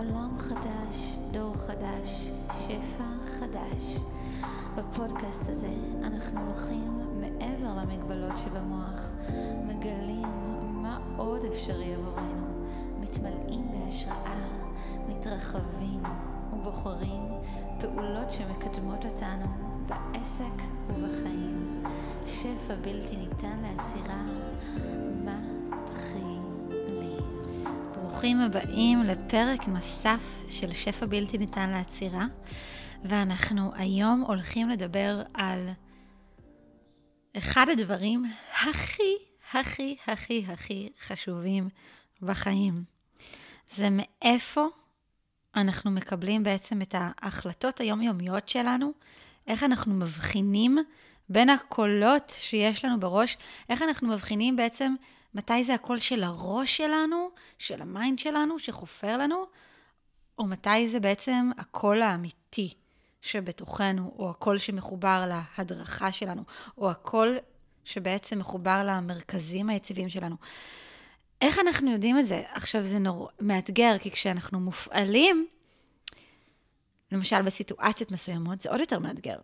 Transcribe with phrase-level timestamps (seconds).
[0.00, 3.96] עולם חדש, דור חדש, שפע חדש.
[4.76, 9.10] בפודקאסט הזה אנחנו הולכים מעבר למגבלות שבמוח,
[9.66, 10.28] מגלים
[10.82, 12.66] מה עוד אפשרי עבורנו,
[13.00, 14.48] מתמלאים בהשראה,
[15.08, 16.02] מתרחבים
[16.52, 17.22] ובוחרים
[17.80, 19.46] פעולות שמקדמות אותנו
[19.86, 21.84] בעסק ובחיים.
[22.26, 25.49] שפע בלתי ניתן לעצירה, מתחילים.
[28.20, 32.26] ברוכים הבאים לפרק נוסף של שפע בלתי ניתן לעצירה,
[33.04, 35.68] ואנחנו היום הולכים לדבר על
[37.36, 39.12] אחד הדברים הכי,
[39.52, 41.68] הכי, הכי, הכי חשובים
[42.22, 42.84] בחיים.
[43.70, 44.66] זה מאיפה
[45.56, 48.92] אנחנו מקבלים בעצם את ההחלטות היומיומיות שלנו,
[49.46, 50.78] איך אנחנו מבחינים
[51.28, 53.36] בין הקולות שיש לנו בראש,
[53.68, 54.94] איך אנחנו מבחינים בעצם
[55.34, 59.44] מתי זה הקול של הראש שלנו, של ה mind שלנו, שחופר לנו,
[60.38, 62.74] או מתי זה בעצם הקול האמיתי
[63.22, 66.42] שבתוכנו, או הקול שמחובר להדרכה שלנו,
[66.78, 67.38] או הקול
[67.84, 70.36] שבעצם מחובר למרכזים היציבים שלנו.
[71.40, 72.42] איך אנחנו יודעים את זה?
[72.52, 73.28] עכשיו, זה נור...
[73.40, 75.46] מאתגר, כי כשאנחנו מופעלים,
[77.12, 79.36] למשל בסיטואציות מסוימות, זה עוד יותר מאתגר.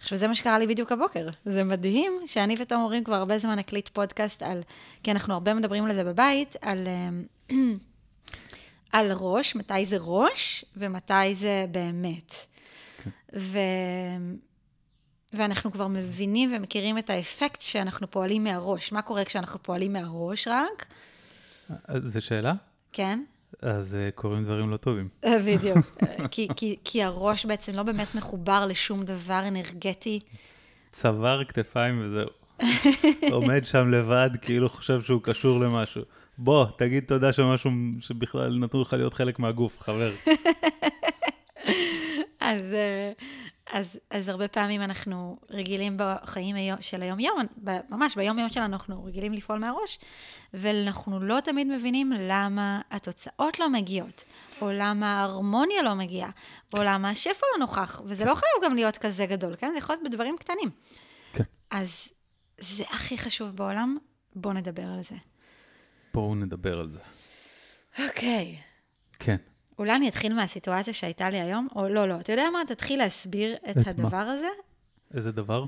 [0.00, 1.28] עכשיו, זה מה שקרה לי בדיוק הבוקר.
[1.44, 4.62] זה מדהים שאני ותום הורים כבר הרבה זמן נקליט פודקאסט על,
[5.02, 6.88] כי אנחנו הרבה מדברים על זה בבית, על,
[8.92, 12.34] על ראש, מתי זה ראש ומתי זה באמת.
[13.04, 13.10] כן.
[13.34, 13.58] ו...
[15.32, 18.92] ואנחנו כבר מבינים ומכירים את האפקט שאנחנו פועלים מהראש.
[18.92, 20.86] מה קורה כשאנחנו פועלים מהראש רק?
[22.04, 22.52] זו שאלה?
[22.92, 23.24] כן.
[23.62, 25.08] אז uh, קורים דברים לא טובים.
[25.24, 25.78] אה, בדיוק.
[26.30, 30.20] כי, כי, כי הראש בעצם לא באמת מחובר לשום דבר אנרגטי.
[30.92, 32.28] צוואר, כתפיים וזהו.
[33.30, 36.02] עומד שם לבד, כאילו חושב שהוא קשור למשהו.
[36.38, 40.12] בוא, תגיד תודה שמשהו שבכלל נתנו לך להיות חלק מהגוף, חבר.
[42.40, 43.12] אז, אה,
[43.72, 47.40] אז, אז הרבה פעמים אנחנו רגילים בחיים של היום-יום,
[47.88, 49.98] ממש ביום-יום שלנו אנחנו רגילים לפעול מהראש,
[50.54, 54.24] ואנחנו לא תמיד מבינים למה התוצאות לא מגיעות,
[54.62, 56.30] או למה ההרמוניה לא מגיעה,
[56.74, 59.70] או למה השפע לא נוכח, וזה לא חייב גם להיות כזה גדול, כן?
[59.72, 60.70] זה יכול להיות בדברים קטנים.
[61.32, 61.44] כן.
[61.70, 62.08] אז
[62.58, 63.96] זה הכי חשוב בעולם,
[64.34, 65.16] בואו נדבר על זה.
[66.14, 66.98] בואו נדבר על זה.
[68.06, 68.56] אוקיי.
[69.18, 69.36] כן.
[69.80, 72.20] אולי אני אתחיל מהסיטואציה שהייתה לי היום, או לא, לא.
[72.20, 72.62] אתה יודע מה?
[72.68, 74.32] תתחיל להסביר את, את הדבר מה?
[74.32, 74.48] הזה.
[75.14, 75.64] איזה דבר?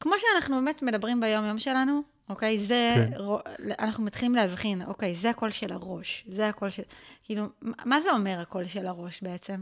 [0.00, 2.58] כמו שאנחנו באמת מדברים ביום-יום שלנו, אוקיי?
[2.58, 3.22] זה, כן.
[3.22, 3.36] ר...
[3.78, 6.82] אנחנו מתחילים להבחין, אוקיי, זה הקול של הראש, זה הקול של...
[7.22, 9.60] כאילו, מה זה אומר הקול של הראש בעצם?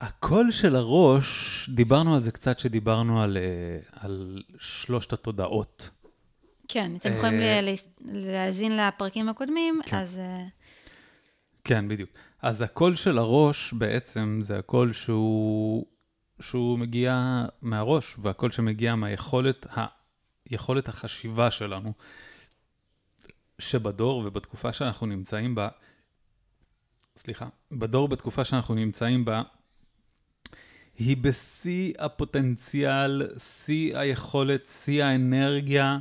[0.00, 5.90] הקול של הראש, דיברנו על זה קצת שדיברנו על, אה, על שלושת התודעות.
[6.68, 7.60] כן, אתם יכולים אה,
[8.04, 9.96] להאזין לפרקים הקודמים, כן.
[9.96, 10.18] אז...
[11.64, 12.10] כן, בדיוק.
[12.42, 15.86] אז הקול של הראש בעצם זה הקול שהוא,
[16.40, 19.86] שהוא מגיע מהראש, והקול שמגיע מהיכולת ה,
[20.50, 21.92] יכולת החשיבה שלנו,
[23.58, 25.68] שבדור ובתקופה שאנחנו נמצאים בה,
[27.16, 29.42] סליחה, בדור בתקופה שאנחנו נמצאים בה,
[30.98, 35.98] היא בשיא הפוטנציאל, שיא היכולת, שיא האנרגיה.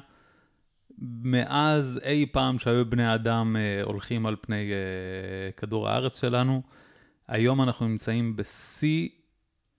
[1.02, 6.62] מאז אי פעם שהיו בני אדם אה, הולכים על פני אה, כדור הארץ שלנו,
[7.28, 9.10] היום אנחנו נמצאים בשיא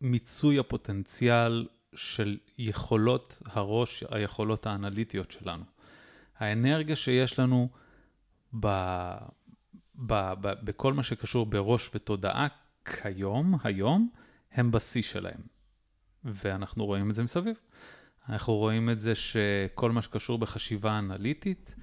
[0.00, 5.64] מיצוי הפוטנציאל של יכולות הראש, היכולות האנליטיות שלנו.
[6.38, 7.68] האנרגיה שיש לנו
[8.60, 8.66] ב,
[9.94, 12.46] ב, ב, בכל מה שקשור בראש ותודעה
[12.84, 14.10] כיום, היום,
[14.52, 15.40] הם בשיא שלהם.
[16.24, 17.56] ואנחנו רואים את זה מסביב.
[18.28, 21.74] אנחנו רואים את זה שכל מה שקשור בחשיבה אנליטית,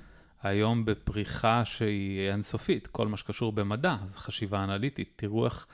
[0.43, 5.13] היום בפריחה שהיא אינסופית, כל מה שקשור במדע, זה חשיבה אנליטית.
[5.15, 5.67] תראו איך,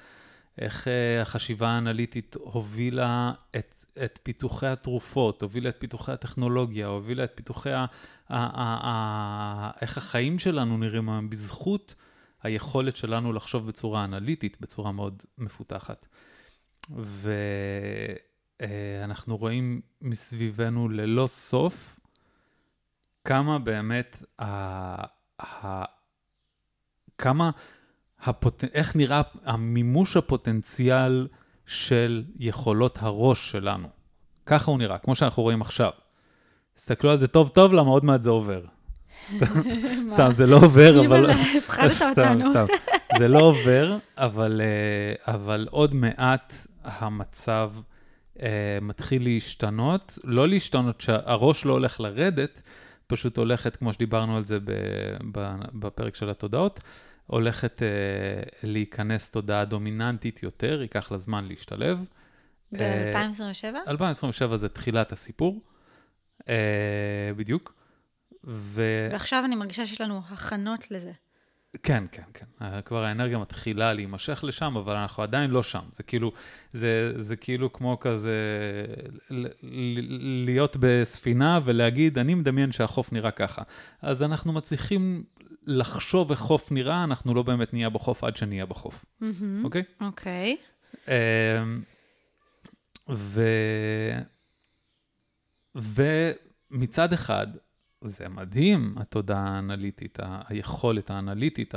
[0.57, 7.31] איך אה, החשיבה האנליטית הובילה את, את פיתוחי התרופות, הובילה את פיתוחי הטכנולוגיה, הובילה את
[7.35, 7.79] פיתוחי ה...
[7.79, 7.85] ה,
[8.29, 11.95] ה, ה איך החיים שלנו נראים היום בזכות
[12.43, 16.07] היכולת שלנו לחשוב בצורה אנליטית, בצורה מאוד מפותחת.
[16.97, 17.33] ו...
[18.61, 21.99] אה, אנחנו רואים מסביבנו ללא סוף
[23.25, 24.45] כמה באמת, ה,
[25.41, 25.83] ה,
[27.17, 27.49] כמה,
[28.23, 31.27] הפוט, איך נראה המימוש הפוטנציאל
[31.65, 33.87] של יכולות הראש שלנו.
[34.45, 35.91] ככה הוא נראה, כמו שאנחנו רואים עכשיו.
[36.75, 38.61] תסתכלו על זה טוב טוב, למה עוד מעט זה עובר.
[40.07, 41.29] סתם, זה לא עובר, אבל...
[41.57, 42.41] הפחדת אותנו.
[42.41, 42.65] סתם, סתם.
[43.17, 46.53] זה לא עובר, אה, אבל עוד מעט
[46.83, 47.71] המצב...
[48.35, 48.41] uh,
[48.81, 52.61] מתחיל להשתנות, לא להשתנות שהראש לא הולך לרדת,
[53.07, 54.59] פשוט הולכת, כמו שדיברנו על זה
[55.73, 56.79] בפרק של התודעות,
[57.27, 62.05] הולכת uh, להיכנס תודעה דומיננטית יותר, ייקח לה זמן להשתלב.
[62.71, 63.75] ב-2027?
[63.87, 65.61] 2027 זה תחילת הסיפור,
[66.41, 66.45] uh,
[67.35, 67.73] בדיוק.
[68.47, 68.81] ו...
[69.11, 71.11] ועכשיו אני מרגישה שיש לנו הכנות לזה.
[71.83, 72.45] כן, כן, כן.
[72.85, 75.83] כבר האנרגיה מתחילה להימשך לשם, אבל אנחנו עדיין לא שם.
[75.91, 76.31] זה כאילו,
[76.73, 78.37] זה, זה כאילו כמו כזה
[80.45, 83.61] להיות בספינה ולהגיד, אני מדמיין שהחוף נראה ככה.
[84.01, 85.23] אז אנחנו מצליחים
[85.65, 89.05] לחשוב איך חוף נראה, אנחנו לא באמת נהיה בחוף עד שנהיה בחוף.
[89.63, 89.81] אוקיי?
[89.81, 90.03] Mm-hmm.
[90.03, 90.57] אוקיי.
[90.59, 91.09] Okay?
[91.11, 91.81] אמ,
[93.09, 93.41] ו...
[95.75, 97.47] ומצד אחד,
[98.07, 100.19] זה מדהים, התודעה האנליטית,
[100.49, 101.73] היכולת האנליטית,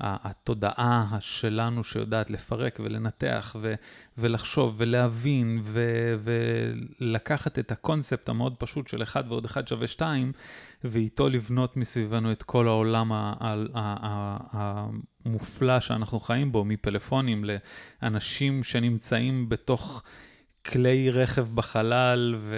[0.00, 3.74] התודעה שלנו שיודעת לפרק ולנתח ו-
[4.18, 6.16] ולחשוב ולהבין ו-
[7.00, 10.32] ולקחת את הקונספט המאוד פשוט של אחד ועוד אחד שווה שתיים,
[10.84, 13.12] ואיתו לבנות מסביבנו את כל העולם
[15.24, 17.44] המופלא שאנחנו חיים בו, מפלאפונים
[18.02, 20.02] לאנשים שנמצאים בתוך
[20.66, 22.56] כלי רכב בחלל ו...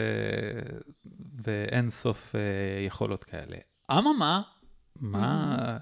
[1.45, 2.39] ואין סוף uh,
[2.87, 3.57] יכולות כאלה.
[3.91, 4.43] אממה,
[4.97, 5.79] מה,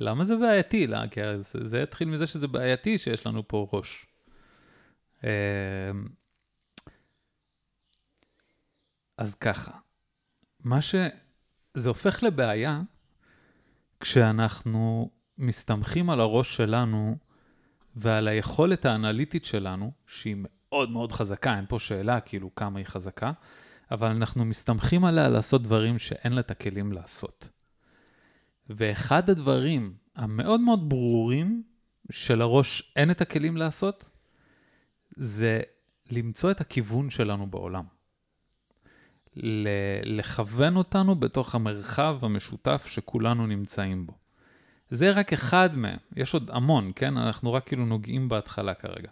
[0.00, 0.86] למה זה בעייתי?
[0.86, 4.06] לא, כי זה, זה התחיל מזה שזה בעייתי שיש לנו פה ראש.
[5.20, 5.24] Uh,
[9.18, 9.72] אז ככה,
[10.64, 10.94] מה ש...
[11.74, 12.80] זה הופך לבעיה
[14.00, 17.16] כשאנחנו מסתמכים על הראש שלנו
[17.96, 23.32] ועל היכולת האנליטית שלנו, שהיא מאוד מאוד חזקה, אין פה שאלה כאילו כמה היא חזקה,
[23.90, 27.48] אבל אנחנו מסתמכים עליה לעשות דברים שאין לה את הכלים לעשות.
[28.70, 31.62] ואחד הדברים המאוד מאוד ברורים
[32.10, 34.10] שלראש אין את הכלים לעשות,
[35.16, 35.60] זה
[36.10, 37.84] למצוא את הכיוון שלנו בעולם.
[40.04, 44.12] לכוון אותנו בתוך המרחב המשותף שכולנו נמצאים בו.
[44.90, 47.16] זה רק אחד מהם, יש עוד המון, כן?
[47.16, 49.10] אנחנו רק כאילו נוגעים בהתחלה כרגע.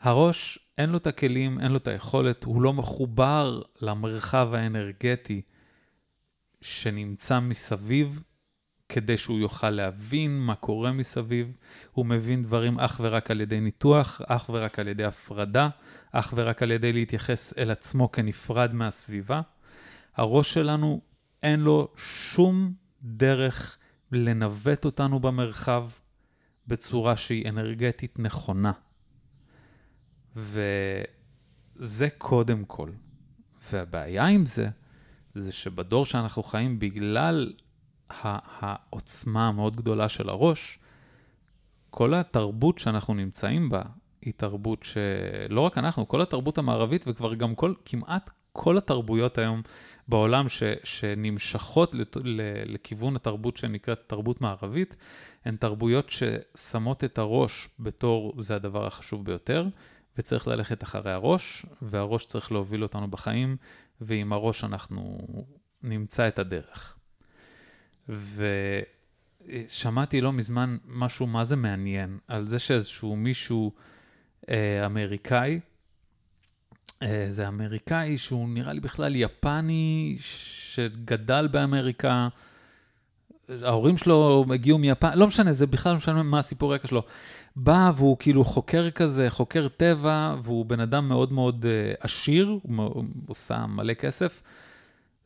[0.00, 5.42] הראש, אין לו את הכלים, אין לו את היכולת, הוא לא מחובר למרחב האנרגטי
[6.60, 8.22] שנמצא מסביב,
[8.88, 11.52] כדי שהוא יוכל להבין מה קורה מסביב.
[11.92, 15.68] הוא מבין דברים אך ורק על ידי ניתוח, אך ורק על ידי הפרדה,
[16.12, 19.40] אך ורק על ידי להתייחס אל עצמו כנפרד מהסביבה.
[20.16, 21.00] הראש שלנו,
[21.42, 22.72] אין לו שום
[23.02, 23.78] דרך
[24.12, 25.88] לנווט אותנו במרחב
[26.66, 28.72] בצורה שהיא אנרגטית נכונה.
[30.36, 32.90] וזה קודם כל.
[33.72, 34.68] והבעיה עם זה,
[35.34, 37.52] זה שבדור שאנחנו חיים, בגלל
[38.08, 40.78] העוצמה המאוד גדולה של הראש,
[41.90, 43.82] כל התרבות שאנחנו נמצאים בה,
[44.22, 49.62] היא תרבות שלא רק אנחנו, כל התרבות המערבית וכבר גם כל, כמעט כל התרבויות היום
[50.08, 54.96] בעולם ש, שנמשכות לת, ל, לכיוון התרבות שנקראת תרבות מערבית,
[55.44, 59.66] הן תרבויות ששמות את הראש בתור זה הדבר החשוב ביותר,
[60.20, 63.56] וצריך ללכת אחרי הראש, והראש צריך להוביל אותנו בחיים,
[64.00, 65.18] ועם הראש אנחנו
[65.82, 66.96] נמצא את הדרך.
[69.46, 73.72] ושמעתי לא מזמן משהו מה זה מעניין, על זה שאיזשהו מישהו
[74.50, 75.60] אה, אמריקאי,
[77.02, 82.28] אה, זה אמריקאי שהוא נראה לי בכלל יפני, שגדל באמריקה,
[83.62, 87.02] ההורים שלו הגיעו מיפן, לא משנה, זה בכלל לא משנה מה הסיפור רקע שלו.
[87.56, 93.04] בא והוא כאילו חוקר כזה, חוקר טבע, והוא בן אדם מאוד מאוד uh, עשיר, הוא
[93.26, 94.42] עושה מלא כסף,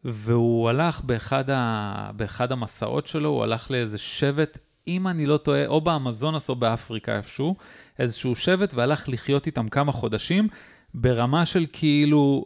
[0.04, 5.66] והוא הלך באחד, ה, באחד המסעות שלו, הוא הלך לאיזה שבט, אם אני לא טועה,
[5.66, 7.56] או באמזונס או באפריקה איפשהו,
[7.98, 10.48] איזשהו שבט, והלך לחיות איתם כמה חודשים,
[10.94, 12.44] ברמה של כאילו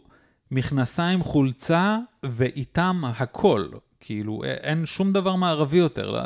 [0.50, 3.68] מכנסיים, חולצה, ואיתם הכל.
[4.00, 6.21] כאילו, אין שום דבר מערבי יותר, לא,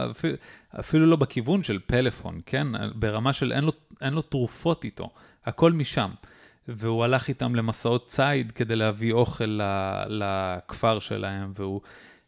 [0.80, 2.66] אפילו, לא בכיוון של פלאפון, כן?
[2.94, 5.10] ברמה של אין לו, אין לו תרופות איתו,
[5.44, 6.10] הכל משם.
[6.68, 9.60] והוא הלך איתם למסעות ציד כדי להביא אוכל
[10.08, 11.80] לכפר שלהם, והוא,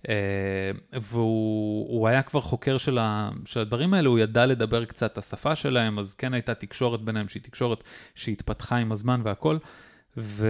[0.08, 5.18] אה, והוא היה כבר חוקר של, ה, של הדברים האלה, הוא ידע לדבר קצת את
[5.18, 7.84] השפה שלהם, אז כן הייתה תקשורת ביניהם, שהיא תקשורת
[8.14, 9.56] שהתפתחה עם הזמן והכל.
[10.16, 10.48] ו...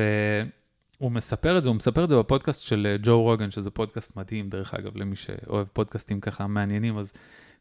[1.04, 4.16] הוא מספר את זה, הוא מספר את זה בפודקאסט של אה, ג'ו רוגן, שזה פודקאסט
[4.16, 7.12] מדהים, דרך אגב, למי שאוהב פודקאסטים ככה מעניינים, אז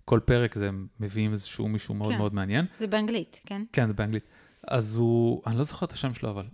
[0.05, 0.69] כל פרק זה
[1.00, 2.17] מביאים איזשהו מישהו מאוד כן.
[2.17, 2.65] מאוד מעניין.
[2.79, 3.63] זה באנגלית, כן?
[3.73, 4.23] כן, זה באנגלית.
[4.67, 6.45] אז הוא, אני לא זוכר את השם שלו, אבל...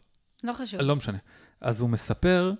[0.44, 0.82] לא חשוב.
[0.82, 1.18] לא משנה.
[1.62, 2.54] אז הוא מספר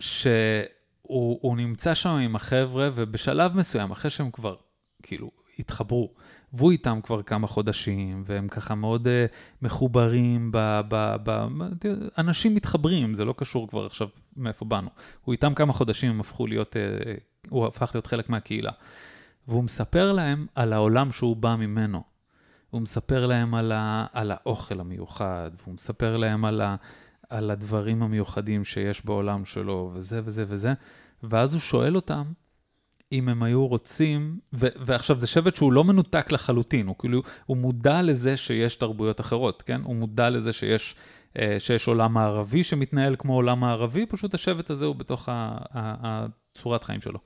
[0.00, 4.56] שהוא נמצא שם עם החבר'ה, ובשלב מסוים, אחרי שהם כבר,
[5.02, 6.14] כאילו, התחברו,
[6.52, 9.10] והוא איתם כבר כמה חודשים, והם ככה מאוד uh,
[9.62, 11.46] מחוברים, ב, ב, ב,
[12.18, 14.88] אנשים מתחברים, זה לא קשור כבר עכשיו מאיפה באנו.
[15.24, 18.72] הוא איתם כמה חודשים, הם הפכו להיות, uh, הוא הפך להיות חלק מהקהילה.
[19.48, 22.02] והוא מספר להם על העולם שהוא בא ממנו.
[22.70, 26.76] הוא מספר להם על, ה, על האוכל המיוחד, והוא מספר להם על, ה,
[27.30, 30.72] על הדברים המיוחדים שיש בעולם שלו, וזה וזה וזה,
[31.22, 32.24] ואז הוא שואל אותם
[33.12, 37.56] אם הם היו רוצים, ו, ועכשיו זה שבט שהוא לא מנותק לחלוטין, הוא כאילו, הוא
[37.56, 39.80] מודע לזה שיש תרבויות אחרות, כן?
[39.84, 40.94] הוא מודע לזה שיש,
[41.38, 47.00] אה, שיש עולם מערבי שמתנהל כמו עולם מערבי, פשוט השבט הזה הוא בתוך הצורת חיים
[47.00, 47.18] שלו.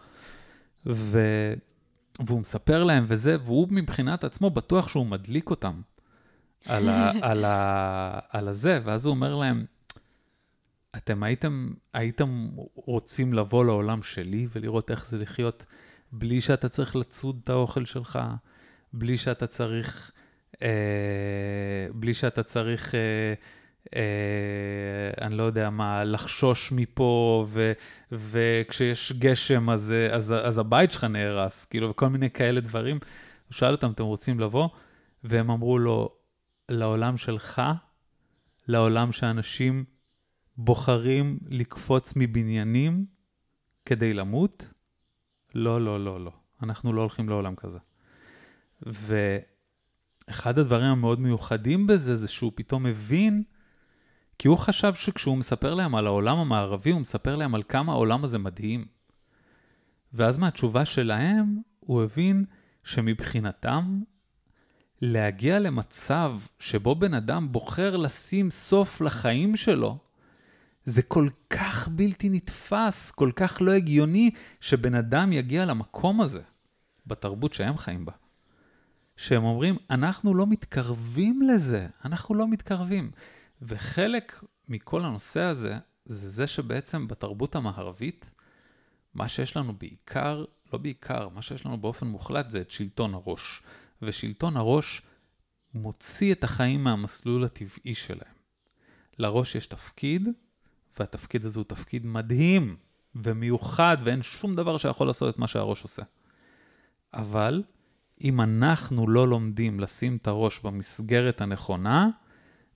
[0.87, 1.19] ו...
[2.27, 5.81] והוא מספר להם וזה, והוא מבחינת עצמו בטוח שהוא מדליק אותם
[6.67, 9.65] על, ה, על, ה, על הזה, ואז הוא אומר להם,
[10.97, 15.67] אתם הייתם, הייתם רוצים לבוא לעולם שלי ולראות איך זה לחיות
[16.13, 18.19] בלי שאתה צריך לצוד את האוכל שלך,
[18.93, 20.11] בלי שאתה צריך,
[20.63, 23.35] אה, בלי שאתה צריך אה,
[23.97, 27.73] אה, אני לא יודע מה, לחשוש מפה, ו,
[28.13, 32.99] וכשיש גשם אז, אז, אז הבית שלך נהרס, כאילו, וכל מיני כאלה דברים.
[33.49, 34.69] הוא שאל אותם, אתם רוצים לבוא?
[35.25, 36.17] והם אמרו לו,
[36.69, 37.63] לעולם שלך,
[38.69, 39.85] לעולם שאנשים
[40.57, 43.07] בוחרים לקפוץ מבניינים
[43.85, 44.73] כדי למות?
[45.57, 46.31] לא, לא, לא, לא.
[46.63, 47.79] אנחנו לא הולכים לעולם כזה.
[48.83, 53.43] ואחד הדברים המאוד מיוחדים בזה, זה שהוא פתאום הבין
[54.39, 58.25] כי הוא חשב שכשהוא מספר להם על העולם המערבי, הוא מספר להם על כמה העולם
[58.25, 58.85] הזה מדהים.
[60.13, 62.45] ואז מהתשובה שלהם, הוא הבין
[62.85, 64.01] שמבחינתם,
[65.03, 69.99] להגיע למצב שבו בן אדם בוחר לשים סוף לחיים שלו,
[70.87, 76.43] זה כל כך בלתי נתפס, כל כך לא הגיוני, שבן אדם יגיע למקום הזה,
[77.07, 78.13] בתרבות שהם חיים בה.
[79.17, 83.11] שהם אומרים, אנחנו לא מתקרבים לזה, אנחנו לא מתקרבים.
[83.63, 88.31] וחלק מכל הנושא הזה, זה זה שבעצם בתרבות המערבית,
[89.15, 93.63] מה שיש לנו בעיקר, לא בעיקר, מה שיש לנו באופן מוחלט זה את שלטון הראש.
[94.03, 95.03] ושלטון הראש
[95.75, 98.37] מוציא את החיים מהמסלול הטבעי שלהם.
[99.19, 100.29] לראש יש תפקיד,
[101.01, 102.77] והתפקיד הזה הוא תפקיד מדהים
[103.15, 106.03] ומיוחד, ואין שום דבר שיכול לעשות את מה שהראש עושה.
[107.15, 107.63] אבל
[108.25, 112.09] אם אנחנו לא לומדים לשים את הראש במסגרת הנכונה,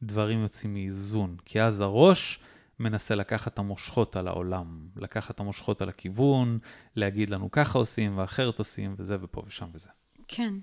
[0.03, 2.41] דברים יוצאים מאיזון, כי אז הראש
[2.79, 6.59] מנסה לקחת את המושכות על העולם, לקחת את המושכות על הכיוון,
[6.97, 9.89] להגיד לנו ככה עושים ואחרת עושים, וזה ופה ושם וזה.
[10.29, 10.55] כן.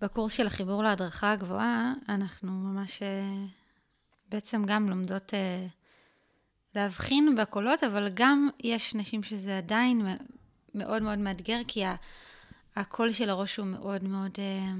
[0.00, 3.44] בקורס של החיבור להדרכה הגבוהה, אנחנו ממש אה,
[4.28, 5.66] בעצם גם לומדות אה,
[6.74, 10.06] להבחין בקולות, אבל גם יש נשים שזה עדיין
[10.74, 11.82] מאוד מאוד מאתגר, כי
[12.76, 14.72] הקול של הראש הוא מאוד מאוד אה,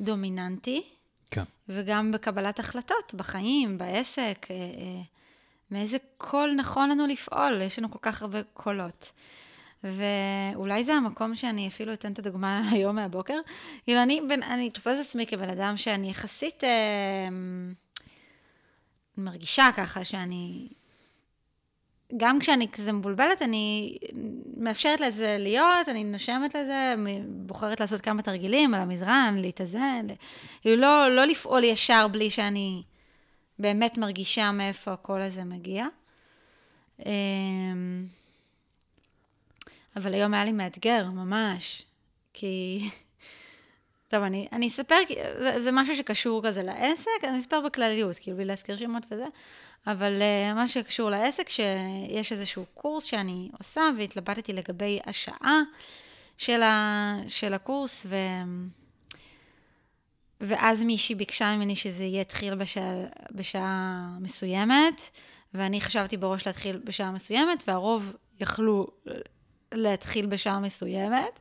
[0.00, 0.82] דומיננטי.
[1.30, 1.42] כן.
[1.68, 5.02] וגם בקבלת החלטות, בחיים, בעסק, אה, אה,
[5.70, 9.12] מאיזה קול נכון לנו לפעול, יש לנו כל כך הרבה קולות.
[9.84, 13.38] ואולי זה המקום שאני אפילו אתן את הדוגמה היום מהבוקר.
[13.84, 17.28] כאילו, אני, בין, אני תופסת עצמי כבן אדם שאני יחסית אה,
[19.24, 20.68] מרגישה ככה שאני
[22.16, 23.96] גם כשאני כזה מבולבלת, אני
[24.56, 26.94] מאפשרת לזה להיות, אני נושמת לזה,
[27.26, 30.06] בוחרת לעשות כמה תרגילים על המזרן, להתאזן,
[30.64, 32.82] לא, לא לפעול ישר בלי שאני
[33.58, 35.86] באמת מרגישה מאיפה הקול הזה מגיע.
[37.06, 38.06] אמ,
[39.96, 41.82] אבל היום היה לי מאתגר, ממש,
[42.32, 42.88] כי...
[44.10, 44.94] טוב, אני, אני אספר,
[45.38, 49.26] זה, זה משהו שקשור כזה לעסק, אני אספר בכלליות, כאילו, בלי להזכיר שמות וזה,
[49.86, 55.62] אבל uh, מה שקשור לעסק, שיש איזשהו קורס שאני עושה, והתלבטתי לגבי השעה
[56.38, 58.16] של, ה, של הקורס, ו...
[60.40, 62.94] ואז מישהי ביקשה ממני שזה יתחיל בשעה,
[63.32, 65.00] בשעה מסוימת,
[65.54, 68.86] ואני חשבתי בראש להתחיל בשעה מסוימת, והרוב יכלו
[69.72, 71.40] להתחיל בשעה מסוימת.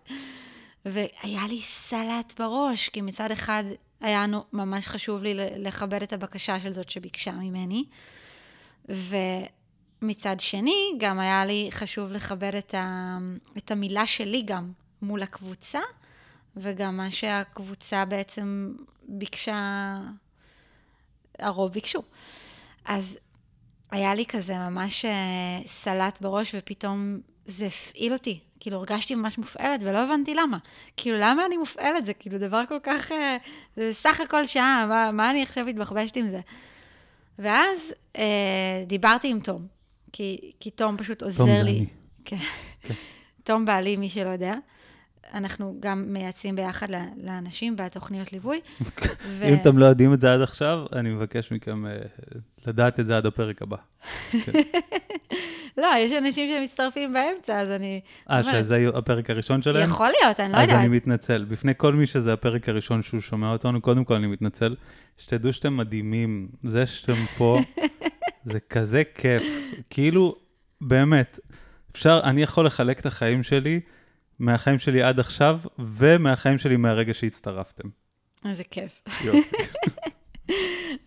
[0.86, 3.63] והיה לי סלט בראש, כי מצד אחד
[4.01, 7.86] היה ממש חשוב לי לכבד את הבקשה של זאת שביקשה ממני,
[8.89, 13.17] ומצד שני, גם היה לי חשוב לכבד את, ה,
[13.57, 14.71] את המילה שלי גם
[15.01, 15.79] מול הקבוצה,
[16.55, 18.74] וגם מה שהקבוצה בעצם
[19.07, 19.98] ביקשה,
[21.39, 22.01] הרוב ביקשו.
[22.86, 23.17] אז
[23.91, 28.39] היה לי כזה ממש אה, סלט בראש, ופתאום זה הפעיל אותי.
[28.60, 30.58] כאילו, הרגשתי ממש מופעלת, ולא הבנתי למה.
[30.98, 32.06] כאילו, למה אני מופעלת?
[32.06, 33.12] זה כאילו דבר כל כך...
[33.12, 33.38] אה,
[33.75, 36.39] זה סך הכל שעה, מה, מה אני עכשיו מתבחבשת עם זה?
[37.39, 39.68] ואז אה, דיברתי עם תום,
[40.12, 41.86] כי, כי תום פשוט עוזר תום לי.
[42.25, 42.38] כן.
[42.82, 42.94] כן.
[43.44, 44.56] תום בעלי, מי שלא יודע.
[45.33, 46.88] אנחנו גם מייעצים ביחד
[47.24, 48.59] לאנשים בתוכניות ליווי.
[49.21, 49.43] ו...
[49.43, 53.17] אם אתם לא יודעים את זה עד עכשיו, אני מבקש מכם uh, לדעת את זה
[53.17, 53.77] עד הפרק הבא.
[54.31, 54.51] כן.
[55.81, 58.01] לא, יש אנשים שמצטרפים באמצע, אז אני...
[58.29, 59.89] אה, שזה הפרק הראשון שלהם?
[59.89, 60.79] יכול להיות, אני לא אז יודעת.
[60.79, 61.45] אני מתנצל.
[61.45, 64.75] בפני כל מי שזה הפרק הראשון שהוא שומע אותנו, קודם כל אני מתנצל.
[65.17, 66.48] שתדעו שאתם מדהימים.
[66.63, 67.59] זה שאתם פה,
[68.51, 69.43] זה כזה כיף.
[69.89, 70.36] כאילו,
[70.81, 71.39] באמת,
[71.91, 73.79] אפשר, אני יכול לחלק את החיים שלי
[74.39, 77.89] מהחיים שלי עד עכשיו, ומהחיים שלי מהרגע שהצטרפתם.
[78.46, 79.01] איזה כיף.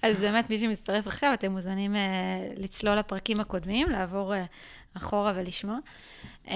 [0.02, 1.98] אז באמת, מי שמצטרף עכשיו, אתם מוזמנים uh,
[2.56, 4.38] לצלול לפרקים הקודמים, לעבור uh,
[4.96, 5.78] אחורה ולשמוע.
[6.46, 6.50] Um,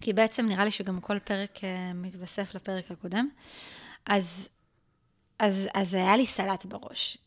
[0.00, 3.28] כי בעצם נראה לי שגם כל פרק uh, מתווסף לפרק הקודם.
[4.06, 4.48] אז,
[5.38, 7.18] אז, אז היה לי סלט בראש.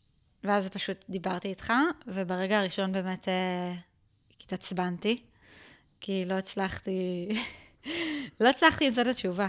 [0.43, 1.73] ואז פשוט דיברתי איתך,
[2.07, 5.23] וברגע הראשון באמת uh, התעצבנתי,
[6.01, 7.29] כי לא הצלחתי,
[8.41, 9.47] לא הצלחתי למצוא את התשובה.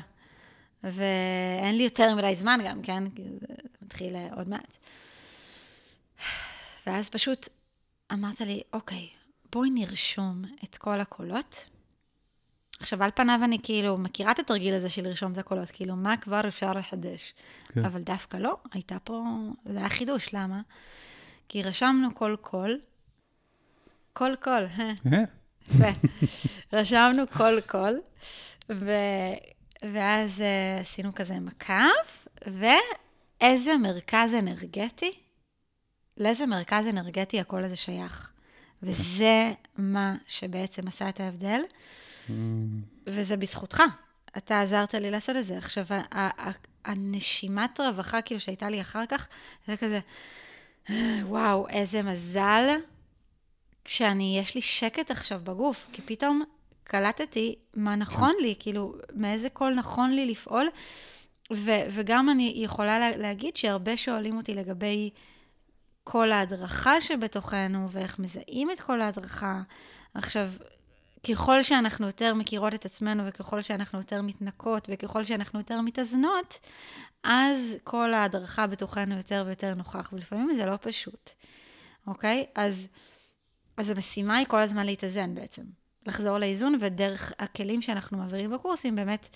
[0.82, 3.10] ואין לי יותר מדי זמן גם, כן?
[3.10, 3.46] כי זה
[3.82, 4.76] מתחיל אה, עוד מעט.
[6.86, 7.48] ואז פשוט
[8.12, 9.08] אמרת לי, אוקיי,
[9.52, 11.68] בואי נרשום את כל הקולות.
[12.80, 16.16] עכשיו, על פניו אני כאילו מכירה את התרגיל הזה של לרשום את הקולות, כאילו, מה
[16.16, 17.34] כבר אפשר לחדש?
[17.68, 17.84] כן.
[17.84, 19.24] אבל דווקא לא, הייתה פה,
[19.64, 20.60] זה היה חידוש, למה?
[21.48, 22.80] כי רשמנו כל קול,
[24.12, 25.24] כל קול, אה, אה,
[25.68, 25.88] יפה.
[26.72, 28.00] רשמנו כל קול,
[28.70, 28.90] ו...
[29.82, 35.12] ואז אה, עשינו כזה מקף, ואיזה מרכז אנרגטי,
[36.16, 38.32] לאיזה מרכז אנרגטי הקול הזה שייך.
[38.82, 41.60] וזה מה שבעצם עשה את ההבדל,
[43.06, 43.82] וזה בזכותך.
[44.36, 45.58] אתה עזרת לי לעשות את זה.
[45.58, 46.50] עכשיו, ה- ה-
[46.84, 49.28] הנשימת רווחה, כאילו, שהייתה לי אחר כך,
[49.66, 50.00] זה כזה,
[51.22, 52.68] וואו, איזה מזל
[53.84, 56.42] כשאני, יש לי שקט עכשיו בגוף, כי פתאום
[56.84, 60.68] קלטתי מה נכון לי, כאילו, מאיזה קול נכון לי לפעול.
[61.52, 65.10] ו- וגם אני יכולה לה- להגיד שהרבה שואלים אותי לגבי
[66.04, 69.62] כל ההדרכה שבתוכנו, ואיך מזהים את כל ההדרכה.
[70.14, 70.50] עכשיו,
[71.30, 76.58] ככל שאנחנו יותר מכירות את עצמנו, וככל שאנחנו יותר מתנקות, וככל שאנחנו יותר מתאזנות,
[77.24, 81.30] אז כל ההדרכה בתוכנו יותר ויותר נוכח, ולפעמים זה לא פשוט,
[82.06, 82.46] אוקיי?
[82.54, 82.86] אז,
[83.80, 85.62] אז המשימה היא כל הזמן להתאזן בעצם.
[86.06, 89.28] לחזור לאיזון, ודרך הכלים שאנחנו מעבירים בקורסים, באמת,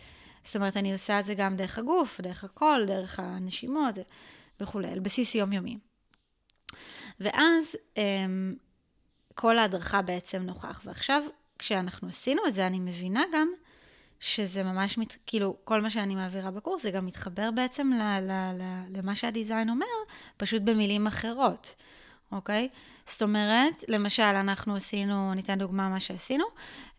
[0.45, 3.95] זאת אומרת, אני עושה את זה גם דרך הגוף, דרך הקול, דרך הנשימות
[4.61, 5.79] וכולי, על בסיס יומיומי.
[7.21, 7.65] ואז
[7.97, 8.55] אמ,
[9.35, 10.81] כל ההדרכה בעצם נוכח.
[10.85, 11.23] ועכשיו,
[11.59, 13.49] כשאנחנו עשינו את זה, אני מבינה גם
[14.21, 18.33] שזה ממש, מת, כאילו, כל מה שאני מעבירה בקורס, זה גם מתחבר בעצם ל, ל,
[18.59, 18.63] ל,
[18.99, 19.87] למה שהדיזיין אומר,
[20.37, 21.75] פשוט במילים אחרות,
[22.33, 22.69] אוקיי?
[23.09, 26.45] זאת אומרת, למשל, אנחנו עשינו, ניתן דוגמה מה שעשינו,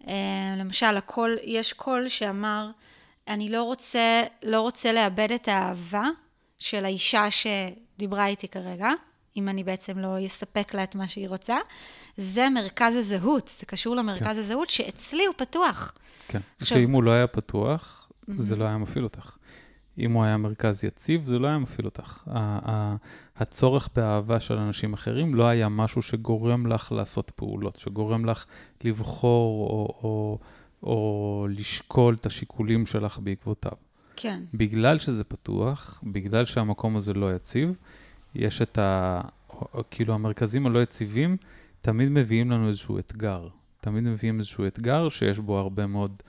[0.08, 0.14] אה,
[0.58, 2.70] למשל, הקול, יש קול שאמר,
[3.28, 6.08] אני לא רוצה, לא רוצה לאבד את האהבה
[6.60, 8.90] של האישה שדיברה איתי כרגע,
[9.38, 11.58] אם אני בעצם לא אספק לה את מה שהיא רוצה,
[12.18, 14.38] זה מרכז הזהות, זה קשור למרכז כן.
[14.38, 15.94] הזהות, שאצלי הוא פתוח.
[16.28, 16.40] כן.
[16.60, 19.36] עכשיו- שאם הוא לא היה פתוח, זה לא היה מפעיל אותך.
[20.00, 22.24] אם הוא היה מרכז יציב, זה לא היה מפעיל אותך.
[23.38, 28.46] הצורך באהבה של אנשים אחרים לא היה משהו שגורם לך לעשות פעולות, שגורם לך
[28.84, 30.40] לבחור או, או,
[30.84, 33.72] או לשקול את השיקולים שלך בעקבותיו.
[34.16, 37.74] כן, בגלל שזה פתוח, בגלל שהמקום הזה לא יציב,
[38.36, 39.22] יש את ה...
[39.92, 41.38] כאילו, המרכזים הלא יציבים
[41.82, 43.48] תמיד מביאים לנו איזשהו אתגר.
[43.82, 46.24] תמיד מביאים איזשהו אתגר שיש בו הרבה מאוד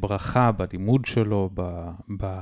[0.00, 2.40] ברכה בלימוד שלו, ב, ב,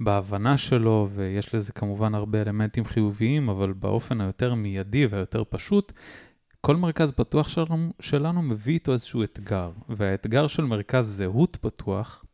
[0.00, 5.92] בהבנה שלו, ויש לזה כמובן הרבה אלמנטים חיוביים, אבל באופן היותר מיידי והיותר פשוט,
[6.60, 9.70] כל מרכז פתוח שלנו, שלנו מביא איתו איזשהו אתגר.
[9.88, 12.24] והאתגר של מרכז זהות פתוח,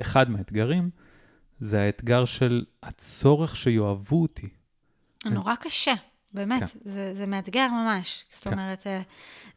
[0.00, 0.90] אחד מהאתגרים,
[1.60, 4.48] זה האתגר של הצורך שיאהבו אותי.
[5.24, 5.94] נורא קשה,
[6.36, 6.78] באמת, כן.
[6.84, 8.24] זה, זה מאתגר ממש.
[8.32, 8.52] זאת כן.
[8.52, 9.00] אומרת, אה,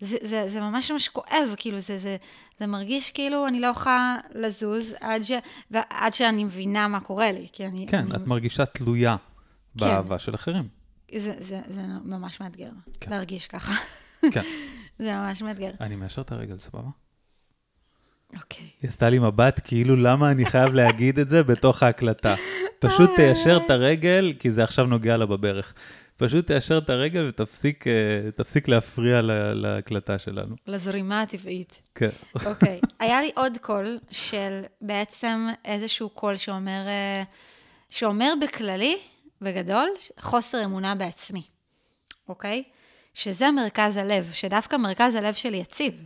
[0.01, 2.17] זה, זה, זה ממש ממש כואב, כאילו, זה, זה,
[2.59, 5.31] זה מרגיש כאילו אני לא יכולה לזוז עד, ש,
[5.71, 7.85] ועד שאני מבינה מה קורה לי, כי אני...
[7.89, 9.15] כן, אני, את מרגישה תלויה
[9.75, 10.67] באהבה של אחרים.
[11.15, 13.11] זה, זה, זה ממש מאתגר, כן.
[13.11, 13.73] להרגיש ככה.
[14.31, 14.41] כן.
[14.99, 15.71] זה ממש מאתגר.
[15.81, 16.89] אני מאשר את הרגל, סבבה?
[18.35, 18.69] אוקיי.
[18.81, 22.35] היא עשתה לי מבט כאילו למה אני חייב להגיד את זה בתוך ההקלטה.
[22.79, 25.73] פשוט תיישר את הרגל, כי זה עכשיו נוגע לה בברך.
[26.19, 27.93] פשוט תיישר את הרגל ותפסיק אה,
[28.67, 29.21] להפריע
[29.53, 30.55] להקלטה שלנו.
[30.67, 31.81] לזרימה הטבעית.
[31.95, 32.09] כן.
[32.45, 32.79] אוקיי.
[32.99, 37.23] היה לי עוד קול של בעצם איזשהו קול שאומר, אה,
[37.89, 38.97] שאומר בכללי,
[39.41, 41.43] בגדול, חוסר אמונה בעצמי,
[42.29, 42.63] אוקיי?
[43.13, 46.05] שזה מרכז הלב, שדווקא מרכז הלב שלי יציב,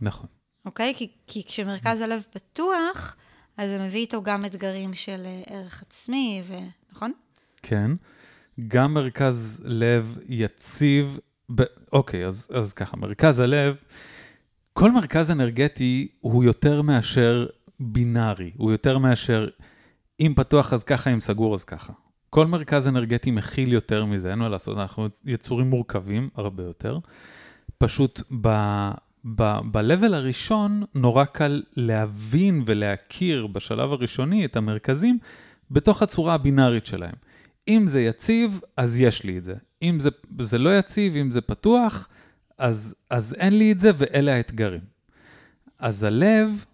[0.00, 0.26] נכון.
[0.64, 0.94] אוקיי?
[0.96, 3.16] כי, כי כשמרכז הלב פתוח,
[3.56, 6.54] אז זה מביא איתו גם אתגרים של אה, ערך עצמי, ו...
[6.92, 7.12] נכון?
[7.62, 7.90] כן.
[8.68, 11.18] גם מרכז לב יציב,
[11.54, 11.62] ב...
[11.92, 13.76] אוקיי, אז, אז ככה, מרכז הלב
[14.72, 17.46] כל מרכז אנרגטי הוא יותר מאשר
[17.80, 19.48] בינארי, הוא יותר מאשר
[20.20, 21.92] אם פתוח אז ככה, אם סגור אז ככה.
[22.30, 26.98] כל מרכז אנרגטי מכיל יותר מזה, אין מה לעשות, אנחנו יצורים מורכבים הרבה יותר.
[27.78, 28.48] פשוט ב...
[29.34, 35.18] ב-level הראשון נורא קל להבין ולהכיר בשלב הראשוני את המרכזים
[35.70, 37.14] בתוך הצורה הבינארית שלהם.
[37.68, 39.54] אם זה יציב, אז יש לי את זה.
[39.82, 42.08] אם זה, זה לא יציב, אם זה פתוח,
[42.58, 44.80] אז, אז אין לי את זה ואלה האתגרים.
[45.78, 46.64] אז הלב,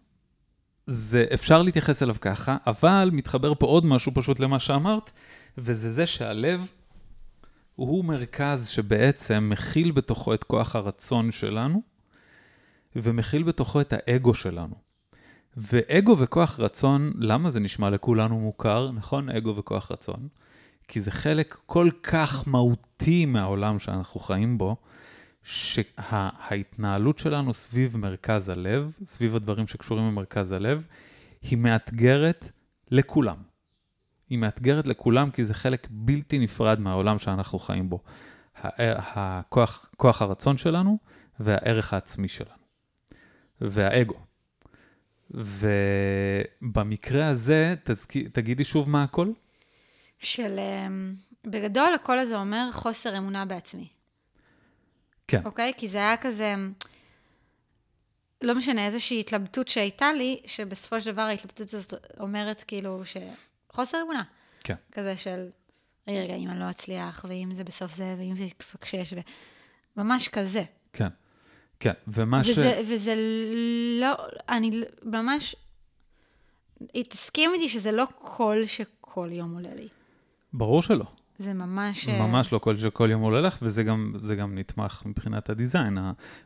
[0.87, 5.11] זה, אפשר להתייחס אליו ככה, אבל מתחבר פה עוד משהו פשוט למה שאמרת,
[5.59, 6.73] וזה זה שהלב
[7.77, 11.83] הוא מרכז שבעצם מכיל בתוכו את כוח הרצון שלנו,
[12.97, 14.75] ומכיל בתוכו את האגו שלנו.
[15.57, 19.29] ואגו וכוח רצון, למה זה נשמע לכולנו מוכר, נכון?
[19.29, 20.29] אגו וכוח רצון.
[20.93, 24.77] כי זה חלק כל כך מהותי מהעולם שאנחנו חיים בו,
[25.43, 30.87] שההתנהלות שלנו סביב מרכז הלב, סביב הדברים שקשורים במרכז הלב,
[31.43, 32.51] היא מאתגרת
[32.91, 33.37] לכולם.
[34.31, 38.03] היא מאתגרת לכולם כי זה חלק בלתי נפרד מהעולם שאנחנו חיים בו.
[38.57, 40.99] הכוח, כוח הרצון שלנו
[41.41, 42.63] והערך העצמי שלנו.
[43.61, 44.17] והאגו.
[45.31, 49.29] ובמקרה הזה, תזכי, תגידי שוב מה הכל?
[50.23, 53.89] של, אמ, בגדול הכל הזה אומר חוסר אמונה בעצמי.
[55.29, 55.41] כן.
[55.45, 55.73] אוקיי?
[55.77, 56.73] כי זה היה כזה, אמ,
[58.43, 64.23] לא משנה, איזושהי התלבטות שהייתה לי, שבסופו של דבר ההתלבטות הזאת אומרת כאילו שחוסר אמונה.
[64.65, 64.75] כן.
[64.93, 65.49] כזה של,
[66.09, 69.15] רגע, רגע, אם אני לא אצליח, ואם זה בסוף זה, ואם זה יפקשש,
[69.97, 70.65] וממש כזה.
[70.93, 71.09] כן.
[71.81, 72.91] כן, ומה וזה, ש...
[72.91, 73.15] וזה
[74.01, 74.15] לא,
[74.49, 75.57] אני ממש,
[77.09, 79.89] תסכים איתי שזה לא קול שכל יום עולה לי.
[80.55, 81.05] ברור שלא.
[81.39, 82.09] זה ממש...
[82.09, 85.99] ממש לא קול שכל יום עולה לך, וזה גם, גם נתמך מבחינת ה design,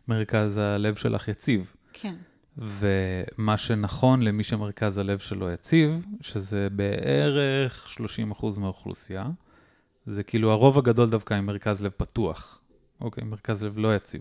[0.08, 1.74] המרכז הלב שלך יציב.
[1.92, 2.14] כן.
[2.58, 7.96] ומה שנכון למי שמרכז הלב שלו יציב, שזה בערך
[8.32, 9.26] 30% מהאוכלוסייה,
[10.06, 12.60] זה כאילו הרוב הגדול דווקא עם מרכז לב פתוח.
[13.00, 14.20] אוקיי, מרכז לב לא יציב.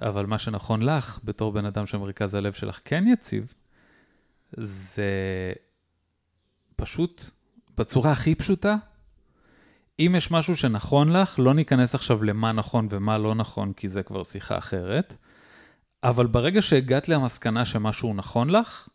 [0.00, 3.54] אבל מה שנכון לך, בתור בן אדם שמרכז הלב שלך כן יציב,
[4.56, 5.52] זה
[6.76, 7.30] פשוט,
[7.76, 8.76] בצורה הכי פשוטה,
[9.98, 14.02] אם יש משהו שנכון לך, לא ניכנס עכשיו למה נכון ומה לא נכון, כי זה
[14.02, 15.16] כבר שיחה אחרת,
[16.04, 18.88] אבל ברגע שהגעת למסקנה שמשהו נכון לך,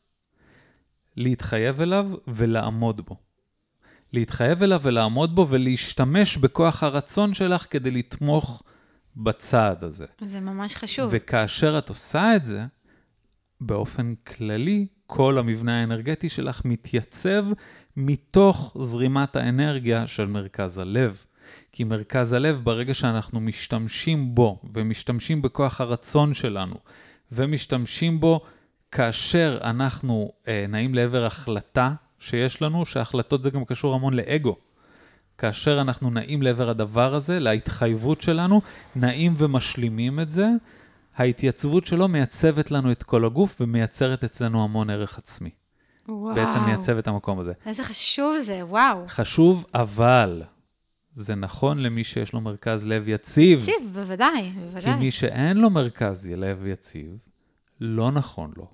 [1.18, 3.16] להתחייב אליו ולעמוד בו.
[4.14, 8.64] להתחייב אליו ולעמוד בו ולהשתמש בכוח הרצון שלך כדי לתמוך
[9.16, 10.06] בצעד הזה.
[10.22, 11.10] זה ממש חשוב.
[11.12, 12.66] וכאשר את עושה את זה,
[13.62, 17.46] באופן כללי, כל המבנה האנרגטי שלך מתייצב
[18.00, 21.24] מתוך זרימת האנרגיה של מרכז הלב.
[21.72, 26.76] כי מרכז הלב, ברגע שאנחנו משתמשים בו, ומשתמשים בכוח הרצון שלנו,
[27.32, 28.42] ומשתמשים בו
[28.92, 34.56] כאשר אנחנו אה, נעים לעבר החלטה שיש לנו, שהחלטות זה גם קשור המון לאגו.
[35.38, 38.62] כאשר אנחנו נעים לעבר הדבר הזה, להתחייבות שלנו,
[38.96, 40.48] נעים ומשלימים את זה,
[41.16, 45.50] ההתייצבות שלו מייצבת לנו את כל הגוף ומייצרת אצלנו המון ערך עצמי.
[46.08, 46.36] וואו.
[46.36, 47.54] בעצם מייצב את המקום הזה.
[47.66, 49.08] איזה חשוב זה, וואו.
[49.08, 50.44] חשוב, אבל
[51.12, 53.60] זה נכון למי שיש לו מרכז לב יציב.
[53.60, 54.94] יציב, בוודאי, בוודאי.
[54.94, 57.18] כי מי שאין לו מרכז לב יציב,
[57.82, 58.68] לא נכון לו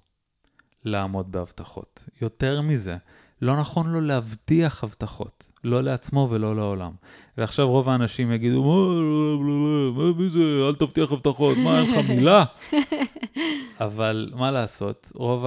[0.86, 2.06] לעמוד בהבטחות.
[2.22, 2.98] יותר מזה,
[3.42, 5.54] לא נכון לו להבטיח הבטחות.
[5.64, 6.92] לא לעצמו ולא לעולם.
[7.38, 12.44] ועכשיו רוב האנשים יגידו, מה, מי זה, אל תבטיח הבטחות, מה, אין לך מילה?
[13.88, 15.46] אבל מה לעשות, רוב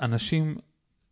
[0.00, 0.56] האנשים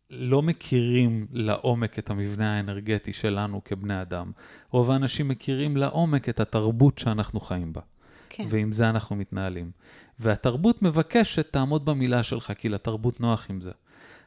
[0.09, 4.31] לא מכירים לעומק את המבנה האנרגטי שלנו כבני אדם.
[4.69, 7.81] רוב האנשים מכירים לעומק את התרבות שאנחנו חיים בה.
[8.29, 8.45] כן.
[8.49, 9.71] ועם זה אנחנו מתנהלים.
[10.19, 13.71] והתרבות מבקשת, תעמוד במילה שלך, כי לתרבות נוח עם זה.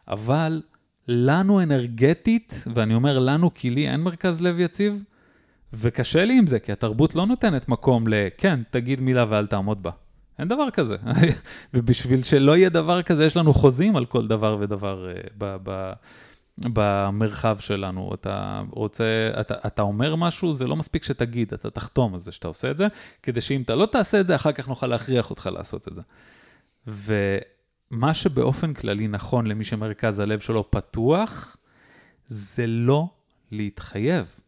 [0.09, 0.63] אבל
[1.09, 5.05] לנו אנרגטית, ואני אומר לנו כי לי אין מרכז לב יציב,
[5.73, 9.83] וקשה לי עם זה, כי התרבות לא נותנת מקום ל, כן, תגיד מילה ואל תעמוד
[9.83, 9.91] בה.
[10.39, 10.97] אין דבר כזה.
[11.75, 15.93] ובשביל שלא יהיה דבר כזה, יש לנו חוזים על כל דבר ודבר uh, ב, ב,
[16.59, 18.11] במרחב שלנו.
[18.15, 22.49] אתה רוצה, אתה, אתה אומר משהו, זה לא מספיק שתגיד, אתה תחתום על זה שאתה
[22.49, 22.87] עושה את זה,
[23.23, 26.03] כדי שאם אתה לא תעשה את זה, אחר כך נוכל להכריח אותך לעשות את זה.
[26.87, 27.39] ו...
[27.93, 31.57] מה שבאופן כללי נכון למי שמרכז הלב שלו פתוח,
[32.29, 33.09] זה לא
[33.51, 34.41] להתחייב.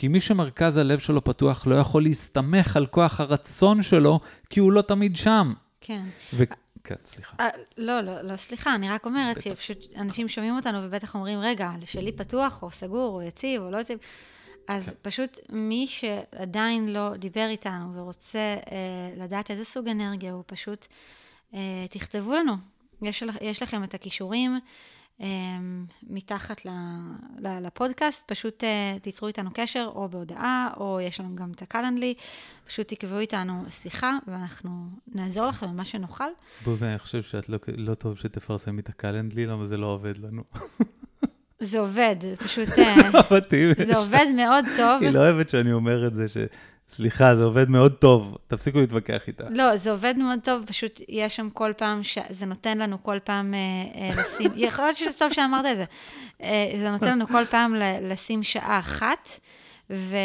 [0.00, 4.72] כי מי שמרכז הלב שלו פתוח לא יכול להסתמך על כוח הרצון שלו, כי הוא
[4.72, 5.52] לא תמיד שם.
[5.80, 6.02] כן.
[6.32, 6.44] ו...
[6.84, 7.36] כן, סליחה.
[7.36, 11.38] 아, אה, לא, לא, לא, סליחה, אני רק אומרת שפשוט אנשים שומעים אותנו ובטח אומרים,
[11.38, 13.98] רגע, שלי פתוח או סגור או יציב או לא יציב.
[14.68, 14.92] אז כן.
[15.02, 20.86] פשוט מי שעדיין לא דיבר איתנו ורוצה אה, לדעת איזה סוג אנרגיה הוא, פשוט
[21.54, 22.52] אה, תכתבו לנו.
[23.02, 24.60] יש, יש לכם את הכישורים
[26.02, 26.68] מתחת ל,
[27.38, 32.14] ל, לפודקאסט, פשוט אה, תיצרו איתנו קשר, או בהודעה, או יש לנו גם את הקלנדלי,
[32.66, 34.70] פשוט תקבעו איתנו שיחה, ואנחנו
[35.14, 36.24] נעזור לכם במה שנוכל.
[36.64, 40.42] בובי, אני חושב שאת לא, לא טוב שתפרסמי את הקלנדלי, למה זה לא עובד לנו.
[41.60, 42.68] זה עובד, פשוט...
[43.36, 43.68] מתאים.
[43.86, 45.02] זה עובד מאוד טוב.
[45.02, 46.36] היא לא אוהבת שאני אומר את זה, ש...
[46.90, 49.44] סליחה, זה עובד מאוד טוב, תפסיקו להתווכח איתה.
[49.50, 52.18] לא, זה עובד מאוד טוב, פשוט יש שם כל פעם, ש...
[52.30, 53.58] זה נותן לנו כל פעם אה,
[53.94, 55.84] אה, לשים, יכול להיות שזה טוב שאמרת את זה,
[56.42, 57.82] אה, זה נותן לנו כל פעם ל...
[58.12, 59.28] לשים שעה אחת,
[59.90, 60.16] ו...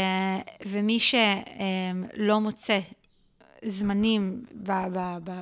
[0.65, 2.79] ומי שלא אה, מוצא
[3.65, 4.43] זמנים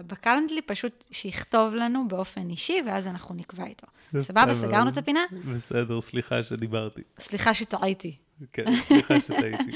[0.07, 3.87] בקלנדלי, פשוט שיכתוב לנו באופן אישי, ואז אנחנו נקבע איתו.
[4.21, 5.21] סבבה, סגרנו את הפינה?
[5.55, 7.01] בסדר, סליחה שדיברתי.
[7.19, 8.22] סליחה שטעיתי.
[8.53, 9.71] כן, סליחה שטעיתי.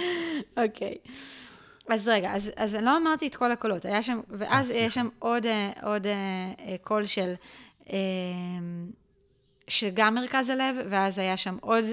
[0.58, 0.98] אוקיי.
[1.90, 5.08] אז רגע, אז, אז אני לא אמרתי את כל הקולות, היה שם, ואז יש שם
[5.20, 6.14] עוד, אה, עוד אה,
[6.60, 7.34] אה, קול של,
[9.68, 11.86] שגם מרכז הלב, ואז היה שם עוד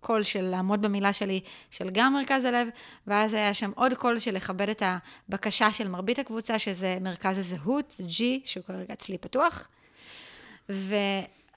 [0.00, 1.40] קול של לעמוד במילה שלי,
[1.70, 2.68] של גם מרכז הלב,
[3.06, 4.82] ואז היה שם עוד קול של לכבד את
[5.28, 9.68] הבקשה של מרבית הקבוצה, שזה מרכז הזהות, G, שהוא כרגע אצלי פתוח.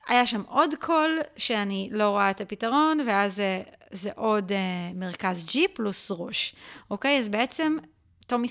[0.08, 5.46] והיה שם עוד קול שאני לא רואה את הפתרון, ואז זה, זה עוד uh, מרכז
[5.50, 6.56] G פלוס ראש.
[6.92, 7.20] אוקיי?
[7.20, 7.78] אז בעצם
[8.28, 8.44] תום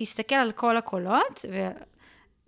[0.00, 1.44] הסתכל על כל הקולות,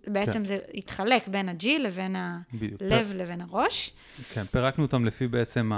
[0.07, 0.45] ובעצם כן.
[0.45, 3.13] זה התחלק בין ה-G לבין הלב פ...
[3.13, 3.91] לבין הראש.
[4.33, 5.71] כן, פירקנו אותם לפי בעצם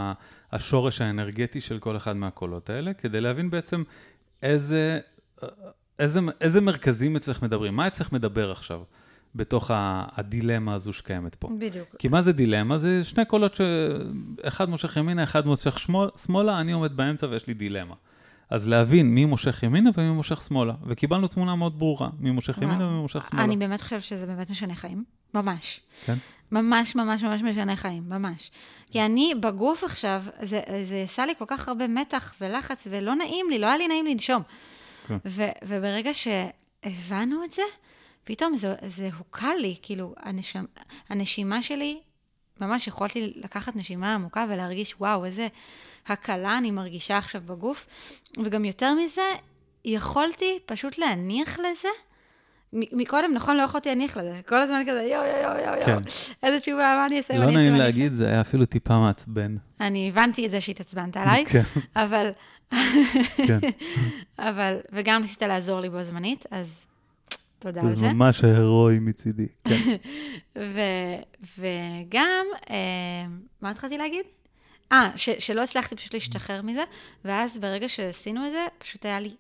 [0.52, 3.84] השורש האנרגטי של כל אחד מהקולות האלה, כדי להבין בעצם
[4.44, 5.00] איזה,
[6.00, 8.82] איזה, איזה מרכזים אצלך מדברים, מה אצלך מדבר עכשיו.
[9.36, 11.50] בתוך הדילמה הזו שקיימת פה.
[11.60, 11.96] בדיוק.
[12.00, 12.78] כי מה זה דילמה?
[12.78, 15.80] זה שני קולות שאחד מושך ימינה, אחד מושך
[16.26, 17.96] שמאלה, אני עומד באמצע ויש לי דילמה.
[18.50, 20.74] אז להבין מי מושך ימינה ומי מושך שמאלה.
[20.88, 23.44] וקיבלנו תמונה מאוד ברורה, מי מושך ימינה ומי מושך שמאלה.
[23.44, 25.04] אני באמת חושבת שזה באמת משנה חיים.
[25.34, 25.82] ממש.
[26.06, 26.16] כן?
[26.52, 28.52] ממש ממש ממש משנה חיים, ממש.
[28.92, 33.46] כי אני בגוף עכשיו, זה, זה עשה לי כל כך הרבה מתח ולחץ, ולא נעים
[33.50, 34.42] לי, לא היה לי נעים לנשום.
[35.08, 35.18] כן.
[35.26, 37.62] ו, וברגע שהבנו את זה,
[38.26, 40.66] פתאום זה, זה הוקל לי, כאילו, הנשמ,
[41.10, 42.00] הנשימה שלי,
[42.62, 45.48] ממש יכולתי לקחת נשימה עמוקה ולהרגיש, וואו, איזה
[46.08, 47.88] הקלה אני מרגישה עכשיו בגוף.
[48.44, 49.22] וגם יותר מזה,
[49.86, 51.90] יכולתי פשוט להניח לזה.
[52.74, 54.40] מקודם, נכון, לא יכולתי להניח לזה.
[54.48, 55.98] כל הזמן כזה, יואו, יואו, יואו, יואו, כן.
[56.44, 59.00] איזה תשובה, מה אני אעשה, מה אני אעשה, לא נעים להגיד, זה היה אפילו טיפה
[59.00, 59.58] מעצבן.
[59.82, 61.64] אני הבנתי את זה שהתעצבנת עליי, כן.
[61.96, 62.30] אבל...
[63.48, 63.60] כן.
[64.40, 66.85] אבל, וגם ניסית לעזור לי בו זמנית, אז
[67.66, 67.96] תודה על זה.
[67.96, 69.96] זה ממש הירואי מצידי, כן.
[70.56, 71.22] ו-
[71.58, 73.26] וגם, אה,
[73.62, 74.26] מה התחלתי להגיד?
[74.92, 76.84] אה, שלא הצלחתי פשוט להשתחרר מזה,
[77.26, 79.36] ואז ברגע שעשינו את זה, פשוט היה לי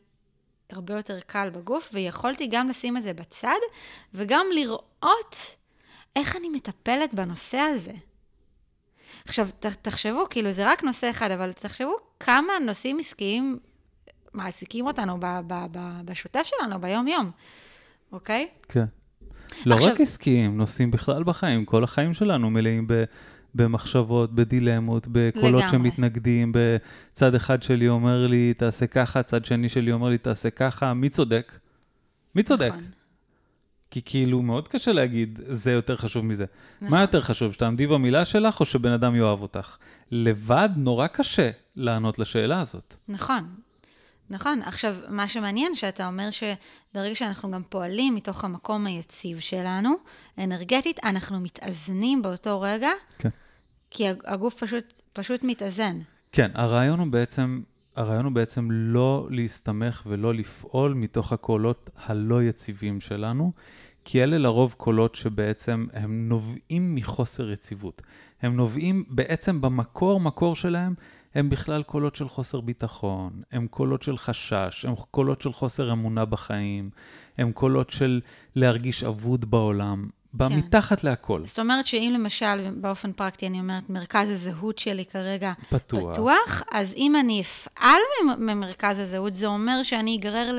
[0.70, 3.60] הרבה יותר קל בגוף, ויכולתי גם לשים את זה בצד,
[4.14, 5.56] וגם לראות
[6.16, 7.94] איך אני מטפלת בנושא הזה.
[9.28, 13.60] עכשיו, ת, תחשבו, כאילו, זה רק נושא אחד, אבל תחשבו כמה נושאים עסקיים
[14.34, 17.32] מעסיקים אותנו ב, ב, ב, בשוטף שלנו, ביום-יום.
[18.15, 18.47] אוקיי?
[18.69, 18.86] כן.
[19.65, 19.93] לא עכשיו...
[19.93, 23.04] רק עסקיים, נושאים בכלל בחיים, כל החיים שלנו מלאים ב...
[23.56, 25.67] במחשבות, בדילמות, בקולות לגמרי.
[25.69, 30.93] שמתנגדים, בצד אחד שלי אומר לי, תעשה ככה, צד שני שלי אומר לי, תעשה ככה,
[30.93, 31.60] מי צודק?
[32.36, 32.69] מי צודק?
[32.69, 32.84] נכון.
[33.91, 36.45] כי כאילו, מאוד קשה להגיד, זה יותר חשוב מזה.
[36.75, 36.89] נכון.
[36.89, 39.78] מה יותר חשוב, שתעמדי במילה שלך, או שבן אדם יאהב אותך?
[40.12, 42.95] לבד נורא קשה לענות לשאלה הזאת.
[43.08, 43.43] נכון,
[44.30, 44.62] נכון.
[44.66, 49.96] עכשיו, מה שמעניין, שאתה אומר שברגע שאנחנו גם פועלים מתוך המקום היציב שלנו,
[50.38, 53.30] אנרגטית, אנחנו מתאזנים באותו רגע, כן.
[53.92, 56.00] כי הגוף פשוט, פשוט מתאזן.
[56.32, 57.62] כן, הרעיון הוא בעצם,
[57.96, 63.52] הרעיון הוא בעצם לא להסתמך ולא לפעול מתוך הקולות הלא יציבים שלנו,
[64.06, 68.02] כי אלה לרוב קולות שבעצם הם נובעים מחוסר יציבות.
[68.42, 70.94] הם נובעים בעצם במקור, מקור שלהם,
[71.36, 76.26] הם בכלל קולות של חוסר ביטחון, הם קולות של חשש, הם קולות של חוסר אמונה
[76.26, 76.89] בחיים,
[77.38, 78.21] הם קולות של
[78.56, 80.56] להרגיש אבוד בעולם, כן.
[80.56, 81.45] מתחת להכל.
[81.45, 86.93] זאת אומרת שאם למשל, באופן פרקטי, אני אומרת, מרכז הזהות שלי כרגע פתוח, פתוח אז
[86.98, 88.02] אם אני אפעל
[88.38, 90.58] ממרכז הזהות, זה אומר שאני אגרר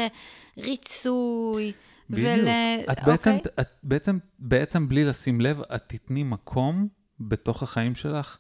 [0.57, 1.73] לריצוי.
[2.11, 2.29] בדיוק.
[2.29, 2.49] ול...
[2.93, 3.53] את בעצם, אוקיי?
[3.61, 6.89] את בעצם, בעצם בלי לשים לב, את תתני מקום
[7.21, 8.39] בתוך החיים שלך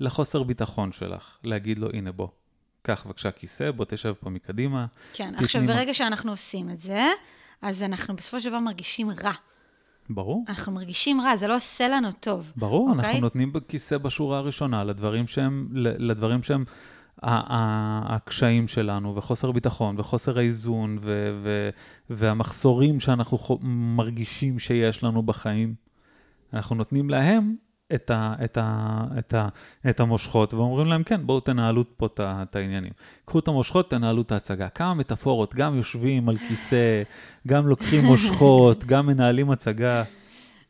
[0.00, 2.28] לחוסר ביטחון שלך, להגיד לו, הנה בוא,
[2.82, 4.86] קח בבקשה כיסא, בוא תשב פה מקדימה.
[5.12, 7.06] כן, עכשיו ברגע שאנחנו עושים את זה,
[7.62, 9.32] אז אנחנו בסופו של דבר מרגישים רע.
[10.10, 10.44] ברור.
[10.48, 12.52] אנחנו מרגישים רע, זה לא עושה לנו טוב.
[12.56, 13.04] ברור, אוקיי?
[13.04, 16.64] אנחנו נותנים כיסא בשורה הראשונה לדברים שהם, לדברים שהם
[17.22, 21.70] הקשיים שלנו, וחוסר ביטחון, וחוסר האיזון, ו- ו-
[22.10, 23.58] והמחסורים שאנחנו
[23.96, 25.74] מרגישים שיש לנו בחיים,
[26.52, 27.56] אנחנו נותנים להם
[27.94, 29.48] את, ה, את, ה, את, ה,
[29.90, 32.92] את המושכות, ואומרים להם, כן, בואו תנהלו פה את העניינים.
[33.24, 34.68] קחו את המושכות, תנהלו את ההצגה.
[34.68, 37.02] כמה מטאפורות, גם יושבים על כיסא,
[37.46, 40.04] גם לוקחים מושכות, גם מנהלים הצגה.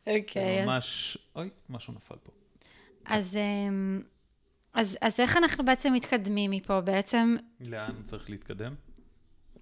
[0.06, 0.62] אוקיי.
[0.62, 1.40] Okay, ממש, אז...
[1.40, 2.32] אוי, משהו נפל פה.
[3.04, 4.00] אז, אמ,
[4.74, 6.80] אז, אז איך אנחנו בעצם מתקדמים מפה?
[6.80, 7.36] בעצם...
[7.60, 8.74] לאן צריך להתקדם?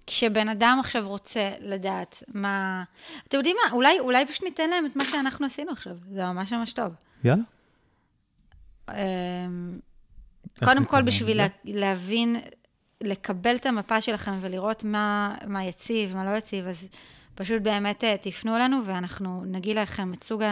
[0.07, 2.83] כשבן אדם עכשיו רוצה לדעת מה...
[3.27, 3.71] אתם יודעים מה?
[3.71, 5.97] אולי, אולי פשוט ניתן להם את מה שאנחנו עשינו עכשיו.
[6.11, 6.93] זה ממש ממש טוב.
[7.23, 7.43] יאללה.
[8.91, 9.79] אמ,
[10.63, 12.35] קודם כל, בשביל לה, להבין,
[13.01, 16.87] לקבל את המפה שלכם ולראות מה, מה יציב, מה לא יציב, אז
[17.35, 20.43] פשוט באמת אה, תפנו אלינו ואנחנו נגיד לכם את סוג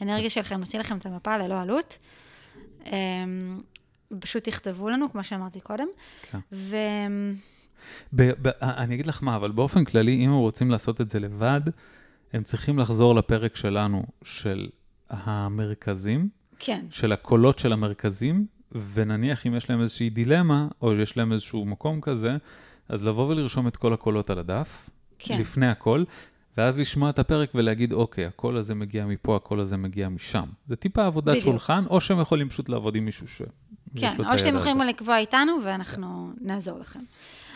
[0.00, 1.98] האנרגיה שלכם, נוציא לכם את המפה ללא עלות.
[2.86, 3.60] אמ,
[4.20, 5.86] פשוט תכתבו לנו, כמו שאמרתי קודם.
[6.30, 6.38] כן.
[6.52, 6.76] ו...
[8.12, 11.20] ב- ב- אני אגיד לך מה, אבל באופן כללי, אם הם רוצים לעשות את זה
[11.20, 11.60] לבד,
[12.32, 14.68] הם צריכים לחזור לפרק שלנו של
[15.10, 16.86] המרכזים, כן.
[16.90, 18.46] של הקולות של המרכזים,
[18.92, 22.36] ונניח אם יש להם איזושהי דילמה, או יש להם איזשהו מקום כזה,
[22.88, 25.38] אז לבוא ולרשום את כל הקולות על הדף, כן.
[25.40, 26.04] לפני הכל,
[26.56, 30.44] ואז לשמוע את הפרק ולהגיד, אוקיי, הקול הזה מגיע מפה, הקול הזה מגיע משם.
[30.66, 31.44] זה טיפה עבודת בדיוק.
[31.44, 33.42] שולחן, או שהם יכולים פשוט לעבוד עם מישהו ש...
[33.96, 36.46] כן, או שאתם יכולים לקבוע איתנו, ואנחנו כן.
[36.46, 37.00] נעזור לכם.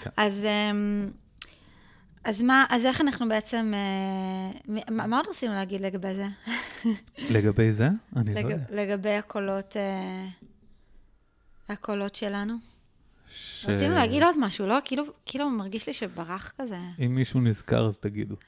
[0.02, 0.10] כן.
[0.16, 0.32] אז...
[0.44, 1.10] אמ,
[2.24, 6.26] אז מה, אז איך אנחנו בעצם, אה, מה עוד רצינו להגיד לגבי זה?
[7.34, 7.88] לגבי זה?
[8.16, 8.64] אני לג, לא יודע.
[8.70, 10.26] לגבי הקולות, אה,
[11.68, 12.54] הקולות שלנו.
[13.28, 13.66] ש...
[13.66, 14.78] רצינו להגיד עוד משהו, לא?
[14.84, 16.78] כאילו, כאילו מרגיש לי שברח כזה.
[17.04, 18.34] אם מישהו נזכר, אז תגידו.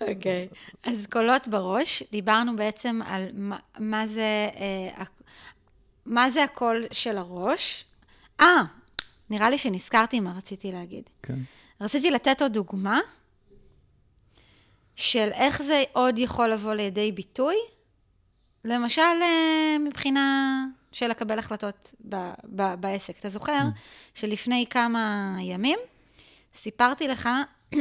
[0.00, 0.90] אוקיי, okay.
[0.90, 5.04] אז קולות בראש, דיברנו בעצם על מה, מה זה, אה,
[6.06, 7.84] מה זה הקול של הראש.
[8.40, 8.62] אה,
[9.32, 11.10] נראה לי שנזכרתי מה רציתי להגיד.
[11.22, 11.38] כן.
[11.80, 13.00] רציתי לתת עוד דוגמה
[14.96, 17.56] של איך זה עוד יכול לבוא לידי ביטוי,
[18.64, 23.18] למשל אה, מבחינה של לקבל החלטות ב- ב- בעסק.
[23.18, 23.78] אתה זוכר mm.
[24.14, 25.78] שלפני כמה ימים
[26.54, 27.28] סיפרתי לך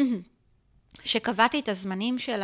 [1.03, 2.41] שקבעתי את הזמנים של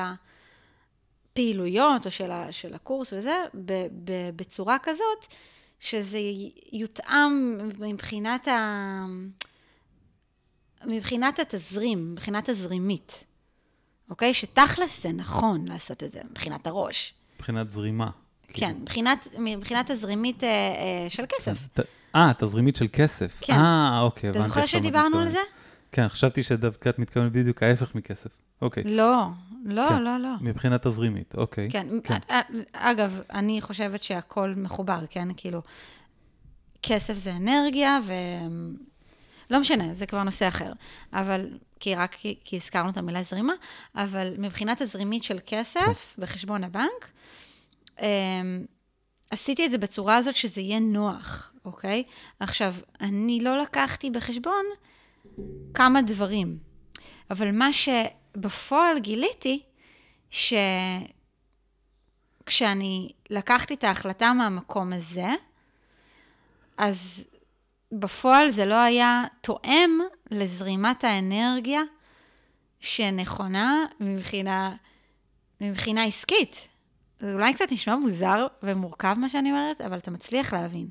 [1.32, 5.26] הפעילויות או של, ה- של הקורס וזה ב- ב- בצורה כזאת
[5.79, 6.19] שזה
[6.71, 9.05] יותאם מבחינת, ה...
[10.85, 13.23] מבחינת התזרים, מבחינת תזרימית,
[14.09, 14.33] אוקיי?
[14.33, 17.13] שתכלס זה נכון לעשות את זה מבחינת הראש.
[17.35, 18.09] מבחינת זרימה.
[18.47, 21.57] כן, מבחינת, מבחינת תזרימית אה, אה, של כסף.
[22.15, 23.39] אה, תזרימית של כסף.
[23.41, 23.53] כן.
[23.53, 24.45] אה, אוקיי, הבנתי.
[24.45, 25.39] אתה זוכר שדיברנו על זה?
[25.91, 28.29] כן, חשבתי שדווקא את מתכוונת בדיוק ההפך מכסף.
[28.61, 28.83] אוקיי.
[28.83, 29.25] לא,
[29.67, 30.03] לא, כן.
[30.03, 30.30] לא, לא.
[30.41, 31.69] מבחינה תזרימית, אוקיי.
[31.71, 31.88] כן.
[32.03, 32.17] כן.
[32.73, 35.27] אגב, אני חושבת שהכל מחובר, כן?
[35.38, 35.62] כאילו,
[36.84, 38.13] כסף זה אנרגיה, ו...
[39.49, 40.73] לא משנה, זה כבר נושא אחר.
[41.13, 43.53] אבל, כי רק כי, כי הזכרנו את המילה זרימה,
[43.95, 46.21] אבל מבחינה תזרימית של כסף כן.
[46.21, 47.12] בחשבון הבנק,
[48.01, 48.06] אמ,
[49.32, 52.03] עשיתי את זה בצורה הזאת שזה יהיה נוח, אוקיי?
[52.39, 54.65] עכשיו, אני לא לקחתי בחשבון
[55.73, 56.58] כמה דברים,
[57.32, 57.73] אבל מה
[58.38, 59.63] שבפועל גיליתי,
[62.43, 65.28] שכשאני לקחתי את ההחלטה מהמקום הזה,
[66.78, 67.23] אז
[67.91, 70.00] בפועל זה לא היה תואם
[70.32, 71.82] לזרימת האנרגיה
[72.80, 74.76] שנכונה מבחינה,
[75.62, 76.67] מבחינה עסקית.
[77.19, 80.89] זה אולי קצת נשמע מוזר ומורכב מה שאני אומרת, אבל אתה מצליח להבין.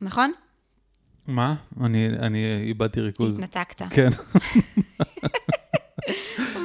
[0.00, 0.32] נכון?
[1.26, 1.54] מה?
[1.80, 3.40] אני, אני איבדתי ריכוז.
[3.40, 3.82] התנתקת.
[3.90, 4.08] כן.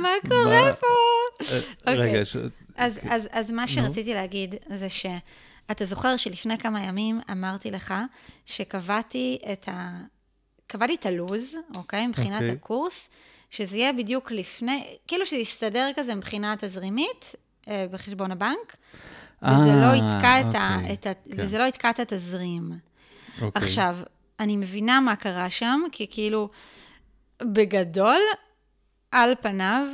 [0.02, 0.88] מה קורה פה?
[1.88, 2.38] אה, רגע, ש...
[3.32, 7.93] אז, מה שרציתי להגיד זה שאתה זוכר שלפני כמה ימים אמרתי לך
[8.45, 10.02] שקבעתי את ה...
[10.67, 12.08] קבעתי את הלוז, אוקיי?
[12.08, 12.54] מבחינת okay.
[12.54, 13.10] הקורס,
[13.49, 17.36] שזה יהיה בדיוק לפני, כאילו שזה יסתדר כזה מבחינה תזרימית
[17.68, 18.76] אה, בחשבון הבנק,
[19.41, 20.76] וזה לא יתקע את ה...
[20.76, 20.93] אוקיי.
[20.93, 21.13] את ה...
[21.13, 21.34] כן.
[21.38, 22.72] וזה לא יתקע את התזרים.
[23.41, 23.61] אוקיי.
[23.61, 23.97] עכשיו,
[24.39, 26.49] אני מבינה מה קרה שם, כי כאילו,
[27.43, 28.22] בגדול,
[29.12, 29.88] על פניו,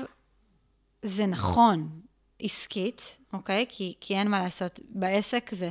[1.02, 2.02] זה נכון
[2.40, 3.66] עסקית, אוקיי?
[3.70, 4.80] כי, כי אין מה לעשות.
[4.90, 5.70] בעסק זה,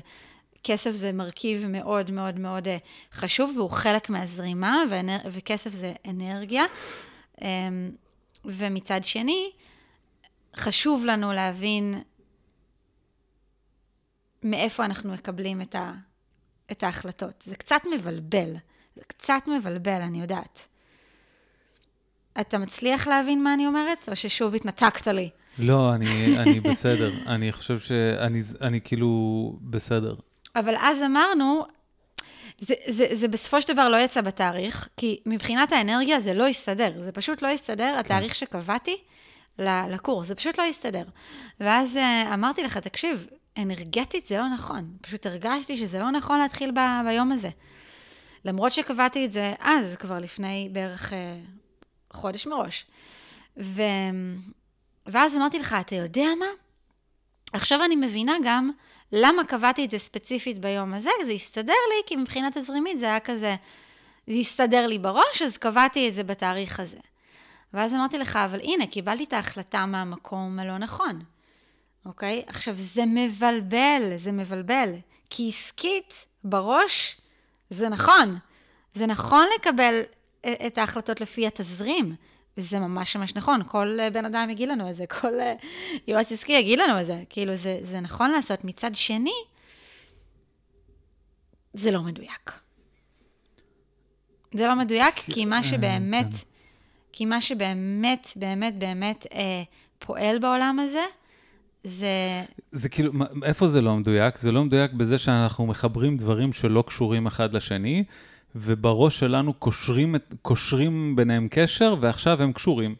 [0.64, 2.76] כסף זה מרכיב מאוד מאוד מאוד אה,
[3.12, 6.64] חשוב, והוא חלק מהזרימה, ואנר, וכסף זה אנרגיה.
[7.42, 7.90] אמ,
[8.44, 9.50] ומצד שני,
[10.56, 12.02] חשוב לנו להבין
[14.42, 15.92] מאיפה אנחנו מקבלים את, ה,
[16.72, 17.42] את ההחלטות.
[17.46, 18.54] זה קצת מבלבל,
[18.96, 20.68] זה קצת מבלבל, אני יודעת.
[22.40, 25.30] אתה מצליח להבין מה אני אומרת, או ששוב התנתקת לי?
[25.58, 27.12] לא, אני, אני בסדר.
[27.26, 30.14] אני חושב שאני אני כאילו בסדר.
[30.56, 31.64] אבל אז אמרנו,
[32.60, 36.92] זה, זה, זה בסופו של דבר לא יצא בתאריך, כי מבחינת האנרגיה זה לא יסתדר,
[37.04, 37.98] זה פשוט לא יסתדר, כן.
[37.98, 38.96] התאריך שקבעתי
[39.58, 41.04] לקורס, זה פשוט לא יסתדר.
[41.60, 43.26] ואז אה, אמרתי לך, תקשיב,
[43.58, 47.50] אנרגטית זה לא נכון, פשוט הרגשתי שזה לא נכון להתחיל ב, ביום הזה.
[48.44, 51.36] למרות שקבעתי את זה אז, כבר לפני בערך אה,
[52.14, 52.84] חודש מראש.
[53.56, 53.82] ו...
[55.06, 56.46] ואז אמרתי לך, אתה יודע מה?
[57.52, 58.70] עכשיו אני מבינה גם
[59.12, 63.20] למה קבעתי את זה ספציפית ביום הזה, זה הסתדר לי, כי מבחינה תזרימית זה היה
[63.20, 63.56] כזה,
[64.26, 66.98] זה הסתדר לי בראש, אז קבעתי את זה בתאריך הזה.
[67.74, 71.20] ואז אמרתי לך, אבל הנה, קיבלתי את ההחלטה מהמקום הלא נכון,
[72.06, 72.42] אוקיי?
[72.46, 74.94] עכשיו, זה מבלבל, זה מבלבל,
[75.30, 77.16] כי עסקית, בראש,
[77.70, 78.38] זה נכון.
[78.94, 80.00] זה נכון לקבל
[80.66, 82.14] את ההחלטות לפי התזרים.
[82.56, 85.54] וזה ממש ממש נכון, כל אה, בן אדם יגיד לנו את זה, כל אה,
[86.08, 87.22] יועץ עסקי יגיד לנו את זה.
[87.28, 88.64] כאילו, זה, זה נכון לעשות.
[88.64, 89.34] מצד שני,
[91.74, 92.52] זה לא מדויק.
[94.54, 96.38] זה לא מדויק, כי מה שבאמת, כן.
[97.12, 99.62] כי מה שבאמת, באמת, באמת אה,
[99.98, 101.04] פועל בעולם הזה,
[101.84, 102.42] זה...
[102.72, 104.38] זה כאילו, איפה זה לא מדויק?
[104.38, 108.04] זה לא מדויק בזה שאנחנו מחברים דברים שלא קשורים אחד לשני,
[108.54, 112.94] ובראש שלנו קושרים, קושרים ביניהם קשר, ועכשיו הם קשורים.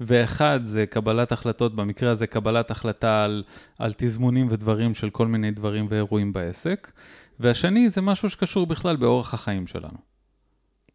[0.00, 3.44] ואחד זה קבלת החלטות, במקרה הזה קבלת החלטה על,
[3.78, 6.90] על תזמונים ודברים של כל מיני דברים ואירועים בעסק,
[7.40, 9.98] והשני זה משהו שקשור בכלל באורח החיים שלנו.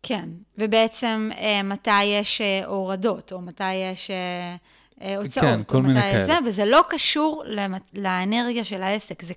[0.03, 4.55] כן, ובעצם אה, מתי יש אה, הורדות, או מתי יש אה,
[5.01, 6.25] אה הוצאות, כן, כל מיני כאלה.
[6.25, 7.43] זה, וזה לא קשור
[7.93, 9.23] לאנרגיה של העסק.
[9.23, 9.33] זה...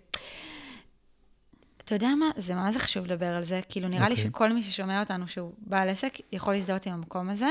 [1.85, 2.30] אתה יודע מה?
[2.37, 3.61] זה מה זה חשוב לדבר על זה.
[3.68, 4.09] כאילו, נראה okay.
[4.09, 4.30] לי אוקיי.
[4.30, 7.51] שכל מי ששומע אותנו שהוא בעל עסק, יכול להזדהות עם המקום הזה.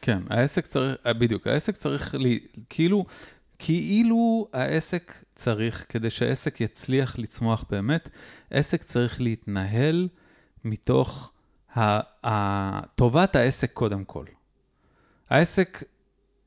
[0.00, 2.38] כן, העסק צריך, אה, בדיוק, העסק צריך, לי,
[2.70, 3.04] כאילו,
[3.58, 8.08] כאילו העסק צריך, כדי שהעסק יצליח לצמוח באמת,
[8.50, 10.08] עסק צריך להתנהל
[10.64, 11.32] מתוך
[11.76, 14.24] ה, ה, טובת העסק קודם כל.
[15.30, 15.84] העסק,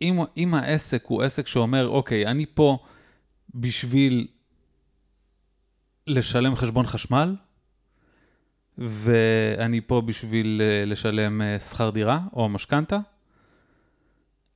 [0.01, 2.77] אם, אם העסק הוא עסק שאומר, אוקיי, אני פה
[3.55, 4.27] בשביל
[6.07, 7.35] לשלם חשבון חשמל,
[8.77, 12.97] ואני פה בשביל אה, לשלם אה, שכר דירה או משכנתה,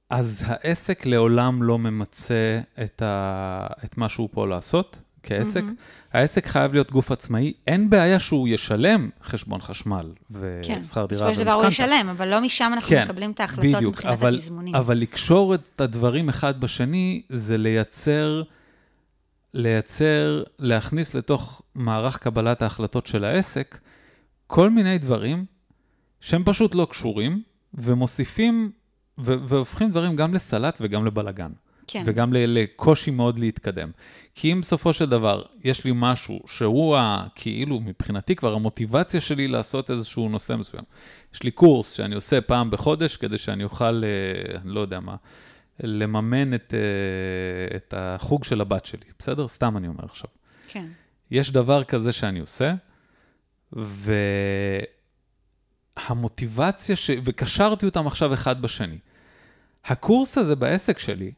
[0.09, 3.67] אז העסק לעולם לא ממצה את, ה...
[3.85, 5.63] את מה שהוא פה לעשות כעסק.
[5.63, 6.13] Mm-hmm.
[6.13, 11.07] העסק חייב להיות גוף עצמאי, אין בעיה שהוא ישלם חשבון חשמל ושכר כן, דירה ומשכנתה.
[11.07, 14.13] בסופו של דבר הוא ישלם, אבל לא משם אנחנו כן, מקבלים את ההחלטות בדיוק, מבחינת
[14.13, 14.75] אבל, התזמונים.
[14.75, 18.43] אבל לקשור את הדברים אחד בשני זה לייצר...
[19.57, 23.79] לייצר, להכניס לתוך מערך קבלת ההחלטות של העסק
[24.47, 25.45] כל מיני דברים
[26.21, 27.41] שהם פשוט לא קשורים,
[27.73, 28.71] ומוסיפים
[29.19, 31.51] ו- והופכים דברים גם לסלט וגם לבלגן.
[31.87, 32.03] כן.
[32.05, 33.91] וגם לקושי מאוד להתקדם.
[34.35, 39.47] כי אם בסופו של דבר יש לי משהו שהוא ה, כאילו מבחינתי כבר המוטיבציה שלי
[39.47, 40.83] לעשות איזשהו נושא מסוים.
[41.33, 45.15] יש לי קורס שאני עושה פעם בחודש כדי שאני אוכל, אה, אני לא יודע מה,
[45.79, 49.47] לממן את, אה, את החוג של הבת שלי, בסדר?
[49.47, 50.29] סתם אני אומר עכשיו.
[50.67, 50.87] כן.
[51.31, 52.73] יש דבר כזה שאני עושה,
[55.97, 57.11] והמוטיבציה, ש...
[57.23, 58.97] וקשרתי אותם עכשיו אחד בשני.
[59.85, 61.31] הקורס הזה בעסק שלי,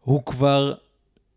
[0.00, 0.74] הוא כבר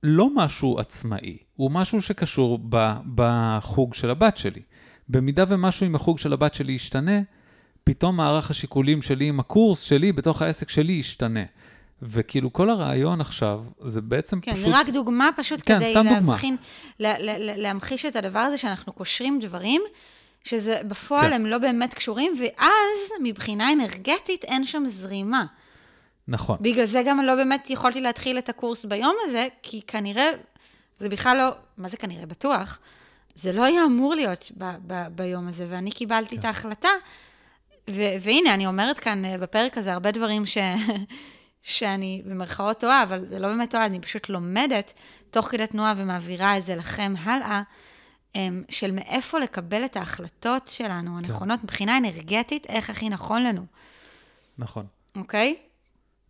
[0.03, 2.93] לא משהו עצמאי, הוא משהו שקשור ב...
[3.15, 4.61] בחוג של הבת שלי.
[5.09, 7.21] במידה ומשהו עם החוג של הבת שלי ישתנה,
[7.83, 11.43] פתאום מערך השיקולים שלי עם הקורס שלי בתוך העסק שלי ישתנה.
[12.01, 14.65] וכאילו כל הרעיון עכשיו, זה בעצם כן, פשוט...
[14.65, 16.57] כן, זה רק דוגמה פשוט כן, כדי להבחין,
[16.99, 19.81] לה, לה, להמחיש את הדבר הזה שאנחנו קושרים דברים,
[20.43, 21.33] שזה בפועל כן.
[21.33, 25.45] הם לא באמת קשורים, ואז מבחינה אנרגטית אין שם זרימה.
[26.27, 26.57] נכון.
[26.61, 30.29] בגלל זה גם לא באמת יכולתי להתחיל את הקורס ביום הזה, כי כנראה,
[30.99, 32.25] זה בכלל לא, מה זה כנראה?
[32.25, 32.79] בטוח,
[33.35, 36.39] זה לא היה אמור להיות ב, ב, ביום הזה, ואני קיבלתי כן.
[36.39, 36.89] את ההחלטה,
[37.89, 40.57] ו- והנה, אני אומרת כאן אה, בפרק הזה הרבה דברים ש...
[41.67, 44.93] שאני במרכאות טועה, אבל זה לא באמת טועה, אני פשוט לומדת
[45.31, 47.61] תוך כדי תנועה ומעבירה את זה לכם הלאה,
[48.35, 51.25] אמ, של מאיפה לקבל את ההחלטות שלנו, כן.
[51.25, 53.65] הנכונות, מבחינה אנרגטית, איך הכי נכון לנו.
[54.57, 54.85] נכון.
[55.15, 55.55] אוקיי?
[55.57, 55.61] Okay?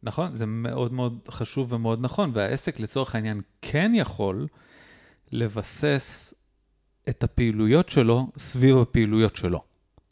[0.04, 4.48] נכון, זה מאוד מאוד חשוב ומאוד נכון, והעסק לצורך העניין כן יכול
[5.32, 6.34] לבסס
[7.10, 9.64] את הפעילויות שלו סביב הפעילויות שלו.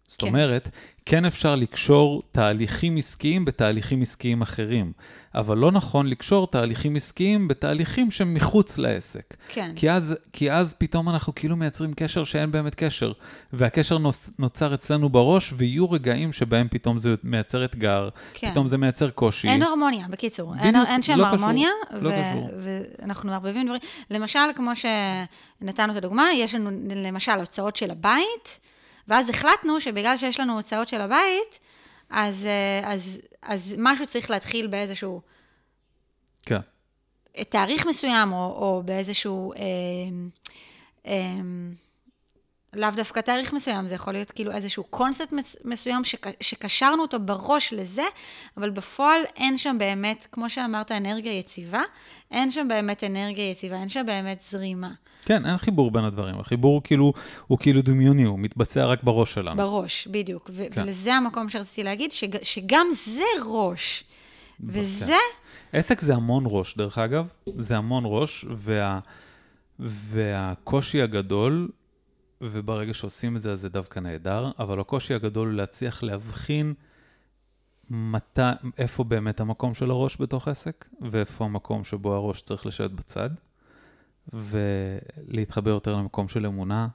[0.07, 0.27] זאת כן.
[0.27, 0.69] אומרת,
[1.05, 4.91] כן אפשר לקשור תהליכים עסקיים בתהליכים עסקיים אחרים,
[5.35, 9.35] אבל לא נכון לקשור תהליכים עסקיים בתהליכים שהם מחוץ לעסק.
[9.47, 9.71] כן.
[9.75, 13.11] כי אז, כי אז פתאום אנחנו כאילו מייצרים קשר שאין באמת קשר,
[13.53, 18.51] והקשר נוס, נוצר אצלנו בראש, ויהיו רגעים שבהם פתאום זה מייצר אתגר, כן.
[18.51, 19.47] פתאום זה מייצר קושי.
[19.47, 20.53] אין הרמוניה, בקיצור.
[20.59, 22.49] אין, בדיוק, אין שם לא קשור, הרמוניה, לא ו- קשור.
[22.59, 23.81] ואנחנו מערבבים דברים.
[24.11, 28.59] למשל, כמו שנתנו את הדוגמה, יש לנו למשל הוצאות של הבית,
[29.07, 31.59] ואז החלטנו שבגלל שיש לנו הוצאות של הבית,
[32.09, 35.21] אז, אה, אז, אז משהו צריך להתחיל באיזשהו
[36.45, 36.59] כן,
[37.49, 39.53] תאריך מסוים, או, או באיזשהו...
[39.53, 39.59] אה,
[41.07, 41.41] אה,
[42.75, 47.19] לאו דווקא תאריך מסוים, זה יכול להיות כאילו איזשהו קונספט מס- מסוים שק, שקשרנו אותו
[47.19, 48.03] בראש לזה,
[48.57, 51.83] אבל בפועל אין שם באמת, כמו שאמרת, אנרגיה יציבה,
[52.31, 54.91] אין שם באמת אנרגיה יציבה, אין שם באמת זרימה.
[55.25, 56.39] כן, אין חיבור בין הדברים.
[56.39, 57.13] החיבור הוא כאילו,
[57.47, 59.57] הוא כאילו דמיוני, הוא מתבצע רק בראש שלנו.
[59.57, 60.49] בראש, בדיוק.
[60.53, 60.81] ו- כן.
[60.83, 64.03] ולזה המקום שרציתי להגיד, שג- שגם זה ראש.
[64.59, 65.15] וזה,
[65.73, 68.99] עסק זה המון ראש, דרך אגב, זה המון ראש, וה,
[69.79, 71.69] והקושי הגדול,
[72.41, 76.73] וברגע שעושים את זה, אז זה דווקא נהדר, אבל הקושי הגדול הוא להצליח להבחין
[77.89, 78.41] מתי,
[78.77, 83.29] איפה באמת המקום של הראש בתוך עסק, ואיפה המקום שבו הראש צריך לשבת בצד,
[84.33, 86.87] ולהתחבר יותר למקום של אמונה,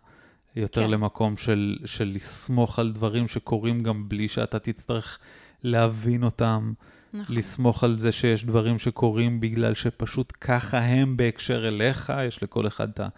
[0.57, 0.87] יותר כן.
[0.87, 0.93] כן.
[0.93, 5.19] למקום של, של לסמוך על דברים שקורים גם בלי שאתה תצטרך
[5.63, 6.73] להבין אותם.
[7.15, 7.37] נכון.
[7.37, 12.89] לסמוך על זה שיש דברים שקורים בגלל שפשוט ככה הם בהקשר אליך, יש לכל אחד
[12.89, 13.09] את ה-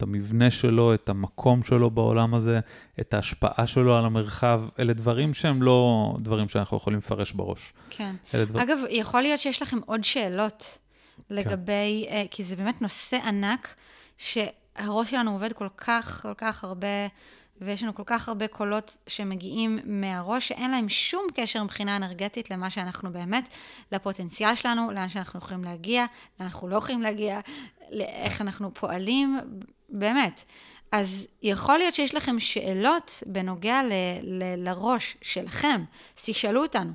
[0.00, 2.60] את המבנה שלו, את המקום שלו בעולם הזה,
[3.00, 7.72] את ההשפעה שלו על המרחב, אלה דברים שהם לא דברים שאנחנו יכולים לפרש בראש.
[7.90, 8.14] כן.
[8.34, 8.62] דבר...
[8.62, 10.78] אגב, יכול להיות שיש לכם עוד שאלות
[11.30, 12.24] לגבי, כן.
[12.30, 13.74] כי זה באמת נושא ענק,
[14.18, 17.06] שהראש שלנו עובד כל כך, כל כך הרבה,
[17.60, 22.70] ויש לנו כל כך הרבה קולות שמגיעים מהראש, שאין להם שום קשר מבחינה אנרגטית למה
[22.70, 23.44] שאנחנו באמת,
[23.92, 26.00] לפוטנציאל שלנו, לאן שאנחנו יכולים להגיע,
[26.40, 27.40] לאן אנחנו לא יכולים להגיע,
[27.90, 29.38] לאיך אנחנו פועלים,
[29.90, 30.44] באמת.
[30.92, 35.84] אז יכול להיות שיש לכם שאלות בנוגע ל- ל- לראש שלכם,
[36.18, 36.92] אז תשאלו אותנו.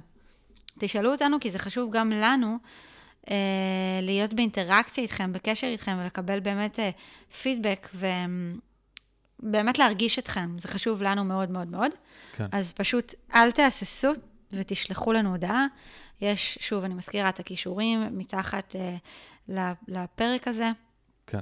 [0.80, 2.58] תשאלו אותנו, כי זה חשוב גם לנו
[3.30, 6.90] אה, להיות באינטראקציה איתכם, בקשר איתכם, ולקבל באמת אה,
[7.42, 7.90] פידבק,
[9.44, 10.60] ובאמת להרגיש אתכם.
[10.60, 11.92] זה חשוב לנו מאוד מאוד מאוד.
[12.36, 12.48] כן.
[12.52, 14.12] אז פשוט אל תהססו
[14.52, 15.66] ותשלחו לנו הודעה.
[16.22, 18.96] יש, שוב, אני מזכירה את הכישורים מתחת אה,
[19.88, 20.72] לפרק הזה.
[21.28, 21.40] כן.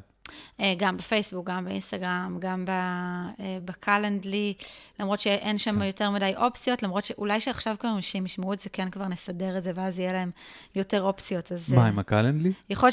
[0.59, 4.53] אה, גם בפייסבוק, גם באינסטגרם, גם אה, בקלנדלי,
[4.99, 5.85] למרות שאין שם כן.
[5.85, 9.63] יותר מדי אופציות, למרות שאולי שעכשיו כבר אנשים ישמעו את זה, כן כבר נסדר את
[9.63, 10.31] זה, ואז יהיה להם
[10.75, 11.51] יותר אופציות.
[11.51, 12.51] אז מה, אה, עם הקלנדלי?
[12.69, 12.89] יכול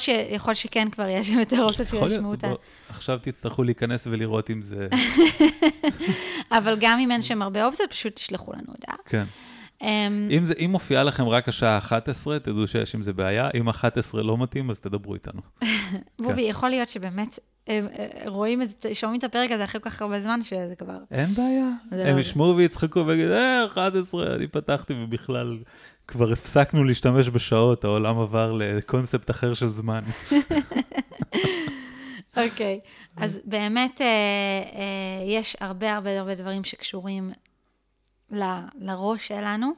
[0.46, 2.48] להיות שכן כבר יש שם יותר אופציות שישמעו אותה.
[2.88, 4.88] עכשיו תצטרכו להיכנס ולראות אם זה...
[6.58, 8.96] אבל גם אם אין שם הרבה אופציות, פשוט תשלחו לנו הודעה.
[9.04, 9.24] כן.
[9.82, 13.48] אמ, אם, זה, אם מופיעה לכם רק השעה 11, תדעו שיש עם זה בעיה.
[13.54, 15.40] אם 11 לא מתאים, אז תדברו איתנו.
[16.22, 20.02] בובי, יכול להיות שבאמת אה, אה, רואים את, שומעים את הפרק הזה אחרי כל כך
[20.02, 20.98] הרבה זמן, שזה כבר...
[21.10, 21.70] אין בעיה.
[21.90, 25.58] זה הם לא- ישמעו ויצחקו ויגידו, אה, 11, אני פתחתי ובכלל
[26.08, 30.00] כבר הפסקנו להשתמש בשעות, העולם עבר לקונספט אחר של זמן.
[32.36, 32.80] אוקיי,
[33.16, 37.30] אז באמת אה, אה, יש הרבה הרבה הרבה דברים שקשורים
[38.30, 39.72] ל- לראש שלנו,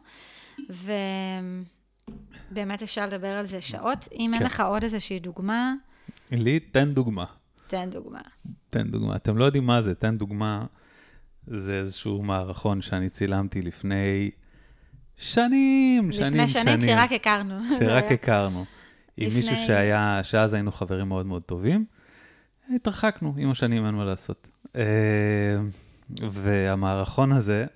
[2.50, 4.09] ובאמת אפשר לדבר על זה שעות.
[4.18, 4.46] אם אין כן.
[4.46, 5.72] לך עוד איזושהי דוגמה,
[6.30, 7.24] לי, תן דוגמה.
[7.66, 8.20] תן דוגמה.
[8.70, 9.16] תן דוגמה.
[9.16, 10.64] אתם לא יודעים מה זה, תן דוגמה.
[11.46, 14.30] זה איזשהו מערכון שאני צילמתי לפני
[15.16, 17.55] שנים, שנים, לפני שנים, כשרק הכרנו.
[17.78, 18.64] שרק הכרנו.
[19.16, 21.84] עם לפני- מישהו שהיה, שאז היינו חברים מאוד מאוד טובים.
[22.74, 24.48] התרחקנו, עם השנים אין מה לעשות.
[24.76, 25.57] אה,
[26.30, 27.66] והמערכון הזה,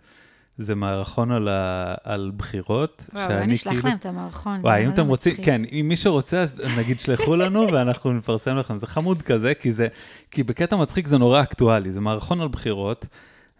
[0.58, 3.10] זה מערכון על, ה, על בחירות.
[3.12, 4.60] וואו, אולי נשלח להם את המערכון.
[4.60, 5.46] וואי, אם אתם רוצים, מצחיק.
[5.46, 8.76] כן, אם מי שרוצה, אז נגיד שלחו לנו ואנחנו נפרסם לכם.
[8.76, 9.88] זה חמוד כזה, כי זה,
[10.30, 11.92] כי בקטע מצחיק זה נורא אקטואלי.
[11.92, 13.06] זה מערכון על בחירות.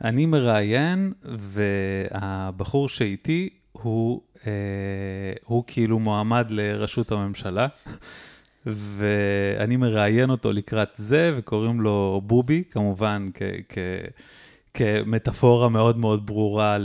[0.05, 4.53] אני מראיין, והבחור שאיתי הוא, אה,
[5.45, 7.67] הוא כאילו מועמד לראשות הממשלה.
[8.67, 13.43] ואני מראיין אותו לקראת זה, וקוראים לו בובי, כמובן, כ...
[13.69, 13.79] כ
[14.77, 16.77] כמטאפורה מאוד מאוד ברורה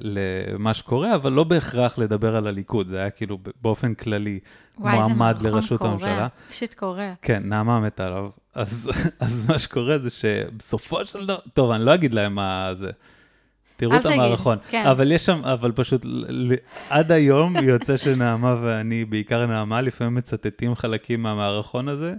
[0.00, 4.38] למה שקורה, אבל לא בהכרח לדבר על הליכוד, זה היה כאילו באופן כללי
[4.78, 6.28] וואי, מועמד מערכון לראשות קורע, הממשלה.
[6.50, 7.12] פשוט קורע.
[7.22, 8.28] כן, נעמה מתה עליו.
[8.54, 8.90] אז,
[9.20, 12.90] אז מה שקורה זה שבסופו של דבר, טוב, אני לא אגיד להם מה זה.
[13.76, 14.58] תראו את המערכון.
[14.70, 14.86] כן.
[14.86, 16.54] אבל יש שם, אבל פשוט, ל-
[16.90, 22.14] עד היום יוצא שנעמה ואני, בעיקר נעמה, לפעמים מצטטים חלקים מהמערכון הזה,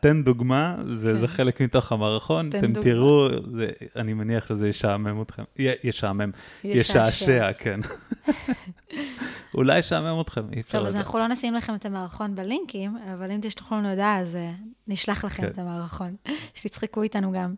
[0.00, 1.20] תן דוגמה, זה, כן.
[1.20, 2.82] זה חלק מתוך המערכון, אתם דוגמה.
[2.82, 6.30] תראו, זה, אני מניח שזה ישעמם אתכם, י- ישעמם,
[6.64, 7.80] ישעשע, כן.
[9.54, 11.04] אולי ישעמם אתכם, אי אפשר טוב, אז לדעת.
[11.06, 14.52] אנחנו לא נשים לכם את המערכון בלינקים, אבל אם תשלחו לנו הודעה, אז אה,
[14.88, 15.48] נשלח לכם כן.
[15.48, 16.16] את המערכון,
[16.54, 17.54] שתצחקו איתנו גם.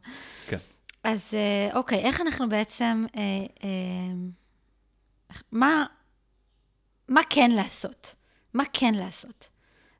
[0.48, 0.58] כן.
[1.04, 3.20] אז אה, אוקיי, איך אנחנו בעצם, אה,
[3.64, 3.68] אה,
[5.52, 5.84] מה,
[7.08, 8.14] מה כן לעשות?
[8.54, 9.48] מה כן לעשות?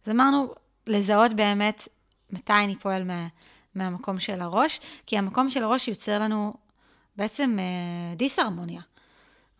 [0.06, 0.54] אז אמרנו,
[0.86, 1.88] לזהות באמת
[2.30, 3.26] מתי אני פועל מה,
[3.74, 6.54] מהמקום של הראש, כי המקום של הראש יוצר לנו
[7.16, 8.80] בעצם אה, דיסהרמוניה.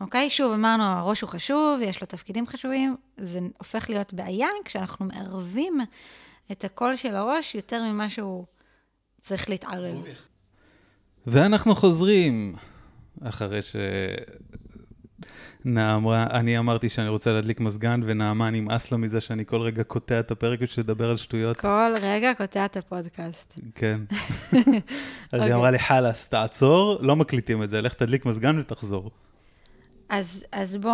[0.01, 0.31] אוקיי?
[0.31, 5.81] שוב, אמרנו, הראש הוא חשוב, יש לו תפקידים חשובים, זה הופך להיות בעיה כשאנחנו מערבים
[6.53, 8.45] את הקול של הראש יותר ממה שהוא
[9.21, 10.05] צריך להתערב.
[11.27, 12.57] ואנחנו חוזרים,
[13.23, 13.61] אחרי
[15.65, 20.21] נעמה, אני אמרתי שאני רוצה להדליק מזגן, ונעמה נמאס לה מזה שאני כל רגע קוטע
[20.21, 21.57] את הפרק בשביל לדבר על שטויות.
[21.57, 23.61] כל רגע קוטע את הפודקאסט.
[23.75, 24.01] כן.
[24.11, 24.61] אז
[25.33, 25.43] אוקיי.
[25.43, 29.11] היא אמרה לי, חלאס, תעצור, לא מקליטים את זה, לך תדליק מזגן ותחזור.
[30.09, 30.93] אז, אז בוא,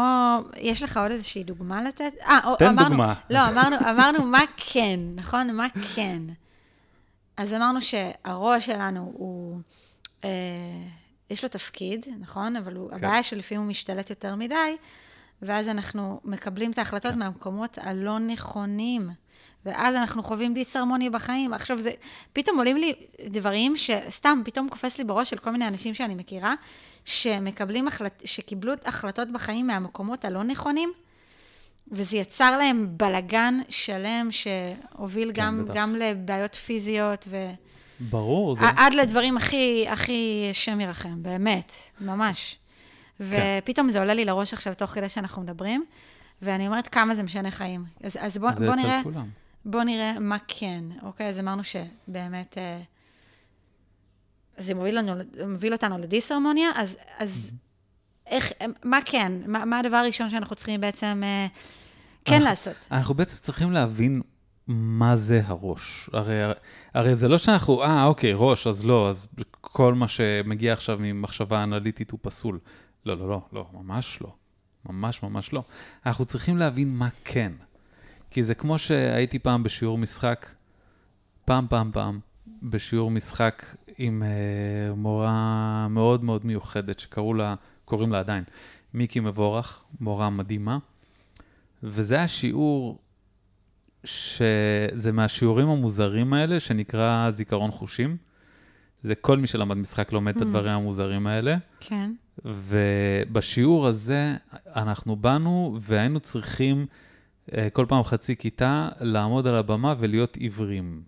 [0.57, 2.13] יש לך עוד איזושהי דוגמה לתת?
[2.23, 3.15] אה, או- תן אמרנו, דוגמה.
[3.31, 5.51] לא, אמרנו, אמרנו מה כן, נכון?
[5.57, 6.23] מה כן.
[7.37, 9.61] אז אמרנו שהראש שלנו הוא,
[10.25, 10.31] אה,
[11.31, 12.57] יש לו תפקיד, נכון?
[12.57, 12.97] אבל הוא, כן.
[12.97, 14.77] הבעיה שלפעמים הוא משתלט יותר מדי,
[15.43, 17.19] ואז אנחנו מקבלים את ההחלטות כן.
[17.19, 19.11] מהמקומות הלא נכונים.
[19.65, 21.53] ואז אנחנו חווים דיסהרמוניה בחיים.
[21.53, 21.91] עכשיו, זה,
[22.33, 22.95] פתאום עולים לי
[23.27, 26.55] דברים שסתם, פתאום קופץ לי בראש של כל מיני אנשים שאני מכירה,
[27.05, 30.93] שמקבלים החלט, שקיבלו החלטות בחיים מהמקומות הלא נכונים,
[31.89, 35.75] וזה יצר להם בלגן שלם שהוביל כן, גם, בטח.
[35.75, 37.37] גם לבעיות פיזיות, ו...
[38.11, 38.65] ברור, זה...
[38.77, 42.57] עד לדברים הכי, הכי שם ירחם, באמת, ממש.
[43.21, 45.85] ופתאום זה עולה לי לראש עכשיו תוך כדי שאנחנו מדברים,
[46.43, 47.85] ואני אומרת כמה זה משנה חיים.
[48.03, 49.01] אז, אז בוא, זה בוא נראה...
[49.03, 49.29] כולם.
[49.65, 51.29] בוא נראה מה כן, אוקיי?
[51.29, 52.81] אז אמרנו שבאמת אה,
[54.59, 55.13] זה מוביל, לנו,
[55.49, 57.51] מוביל אותנו לדיסהרמוניה, אז, אז
[58.27, 58.53] איך,
[58.85, 59.33] מה כן?
[59.47, 61.47] מה, מה הדבר הראשון שאנחנו צריכים בעצם אה,
[62.25, 62.75] כן אנחנו- לעשות?
[62.91, 64.23] אנחנו בעצם צריכים להבין
[64.69, 66.11] מה זה הראש.
[66.13, 66.35] הרי,
[66.95, 69.27] הרי זה לא שאנחנו, אה, אוקיי, ראש, אז לא, אז
[69.61, 72.59] כל מה שמגיע עכשיו ממחשבה אנליטית הוא פסול.
[73.07, 74.33] לא, לא, לא, לא, ממש לא.
[74.89, 75.63] ממש ממש לא.
[76.07, 77.53] אנחנו צריכים להבין מה כן.
[78.31, 80.47] כי זה כמו שהייתי פעם בשיעור משחק,
[81.45, 82.21] פעם, פעם, פעם,
[82.63, 83.65] בשיעור משחק
[83.99, 87.55] עם אה, מורה מאוד מאוד מיוחדת, שקראו לה,
[87.85, 88.45] קוראים לה עדיין,
[88.95, 90.79] מיקי מבורך, מורה מדהימה.
[91.83, 92.99] וזה השיעור
[94.05, 98.17] שזה מהשיעורים המוזרים האלה, שנקרא זיכרון חושים.
[99.03, 101.57] זה כל מי שלמד משחק לומד את הדברים המוזרים האלה.
[101.81, 102.13] כן.
[102.45, 104.37] ובשיעור הזה
[104.77, 106.87] אנחנו באנו והיינו צריכים
[107.57, 111.03] אה, כל פעם חצי כיתה לעמוד על הבמה ולהיות עיוורים.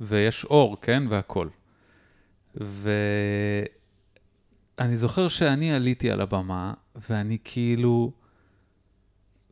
[0.00, 1.02] ויש אור, כן?
[1.10, 1.50] והכול.
[2.54, 2.96] ואני
[4.96, 6.74] זוכר שאני עליתי על הבמה,
[7.08, 8.12] ואני כאילו...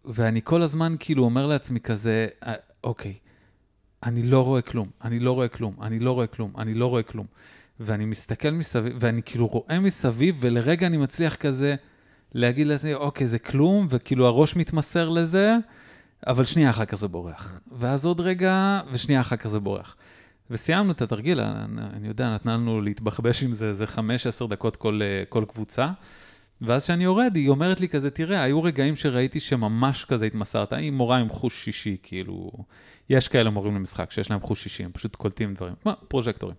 [0.05, 3.15] ואני כל הזמן כאילו אומר לעצמי כזה, "אה, אוקיי,
[4.03, 7.03] אני לא רואה כלום, אני לא רואה כלום, אני לא רואה כלום, אני לא רואה
[7.03, 7.27] כלום.
[7.81, 11.75] ואני מסתכל מסביב, ואני כאילו רואה מסביב, ולרגע אני מצליח כזה
[12.35, 15.57] להגיד לעצמי, אוקיי, זה כלום, וכאילו הראש מתמסר לזה,
[16.27, 17.61] אבל שנייה אחר כך זה בורח.
[17.73, 19.97] ואז עוד רגע, ושנייה אחר כך זה בורח.
[20.51, 25.23] וסיימנו את התרגיל, אני, יודע, נתנה לנו להתבחבש עם זה איזה 5-10 דקות כל, אה,
[25.29, 25.89] כל קבוצה.
[26.61, 30.73] ואז כשאני יורד, היא אומרת לי כזה, תראה, היו רגעים שראיתי שממש כזה התמסרת.
[30.73, 32.51] היא מורה עם חוש שישי, כאילו...
[33.11, 35.75] יש כאלה מורים למשחק שיש להם חוש שישי, הם פשוט קולטים דברים.
[35.85, 36.57] מה, פרוז'קטורים.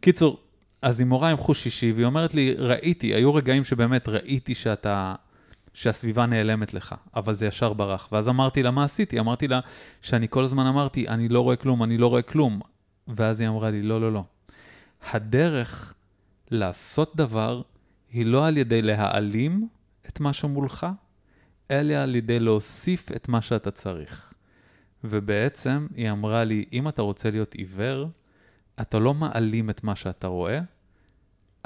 [0.00, 0.40] קיצור,
[0.82, 5.14] אז היא מורה עם חוש שישי, והיא אומרת לי, ראיתי, היו רגעים שבאמת ראיתי שאתה...
[5.74, 8.08] שהסביבה נעלמת לך, אבל זה ישר ברח.
[8.12, 9.20] ואז אמרתי לה, מה עשיתי?
[9.20, 9.60] אמרתי לה
[10.02, 12.60] שאני כל הזמן אמרתי, אני לא רואה כלום, אני לא רואה כלום.
[13.08, 14.24] ואז היא אמרה לי, לא, לא, לא.
[15.12, 15.94] הדרך
[16.50, 17.62] לעשות דבר
[18.10, 19.68] היא לא על ידי להעלים
[20.08, 20.86] את מה שמולך,
[21.70, 24.32] אלא על ידי להוסיף את מה שאתה צריך.
[25.04, 28.08] ובעצם היא אמרה לי, אם אתה רוצה להיות עיוור,
[28.80, 30.60] אתה לא מעלים את מה שאתה רואה,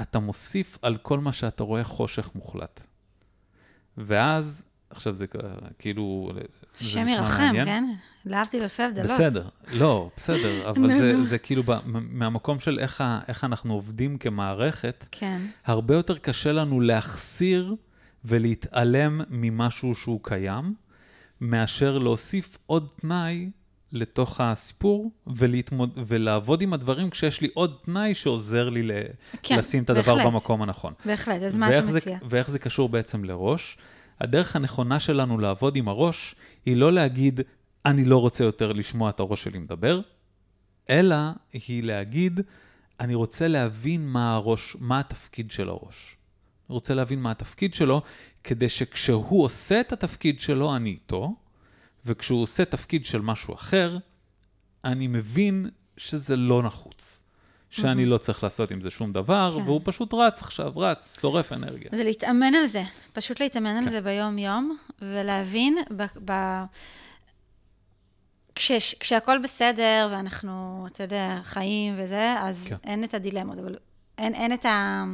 [0.00, 2.80] אתה מוסיף על כל מה שאתה רואה חושך מוחלט.
[3.96, 5.26] ואז, עכשיו זה
[5.78, 6.32] כאילו...
[6.80, 7.52] השם ירחם.
[7.64, 7.84] כן?
[8.26, 9.10] להבדיל אלפי הבדלות.
[9.10, 9.48] בסדר,
[9.78, 11.24] לא, בסדר, אבל זה.
[11.24, 15.40] זה כאילו ב- מהמקום של איך, ה- איך אנחנו עובדים כמערכת, כן.
[15.66, 17.74] הרבה יותר קשה לנו להחסיר
[18.24, 20.74] ולהתעלם ממשהו שהוא קיים,
[21.40, 23.50] מאשר להוסיף עוד תנאי
[23.92, 25.98] לתוך הסיפור ולהתמוד...
[26.06, 28.90] ולעבוד עם הדברים כשיש לי עוד תנאי שעוזר לי ל...
[29.42, 30.32] כן, לשים את הדבר בהחלט.
[30.32, 30.92] במקום הנכון.
[31.04, 32.18] בהחלט, אז מה אתה זה, מציע?
[32.28, 33.76] ואיך זה קשור בעצם לראש?
[34.20, 36.34] הדרך הנכונה שלנו לעבוד עם הראש
[36.66, 37.40] היא לא להגיד,
[37.86, 40.00] אני לא רוצה יותר לשמוע את הראש שלי מדבר,
[40.90, 41.16] אלא
[41.52, 42.40] היא להגיד,
[43.00, 46.16] אני רוצה להבין מה הראש, מה התפקיד של הראש.
[46.68, 48.02] אני רוצה להבין מה התפקיד שלו,
[48.44, 51.34] כדי שכשהוא עושה את התפקיד שלו, אני איתו,
[52.06, 53.98] וכשהוא עושה תפקיד של משהו אחר,
[54.84, 57.24] אני מבין שזה לא נחוץ.
[57.70, 59.62] שאני לא צריך לעשות עם זה שום דבר, כן.
[59.62, 61.90] והוא פשוט רץ עכשיו, רץ, שורף אנרגיה.
[61.94, 63.90] זה להתאמן על זה, פשוט להתאמן על כן.
[63.90, 66.02] זה ביום-יום, ולהבין ב...
[66.24, 66.32] ב...
[68.68, 72.76] כש, כשהכול בסדר ואנחנו, אתה יודע, חיים וזה, אז כן.
[72.84, 73.76] אין את הדילמות, אבל
[74.18, 75.04] אין, אין את ה...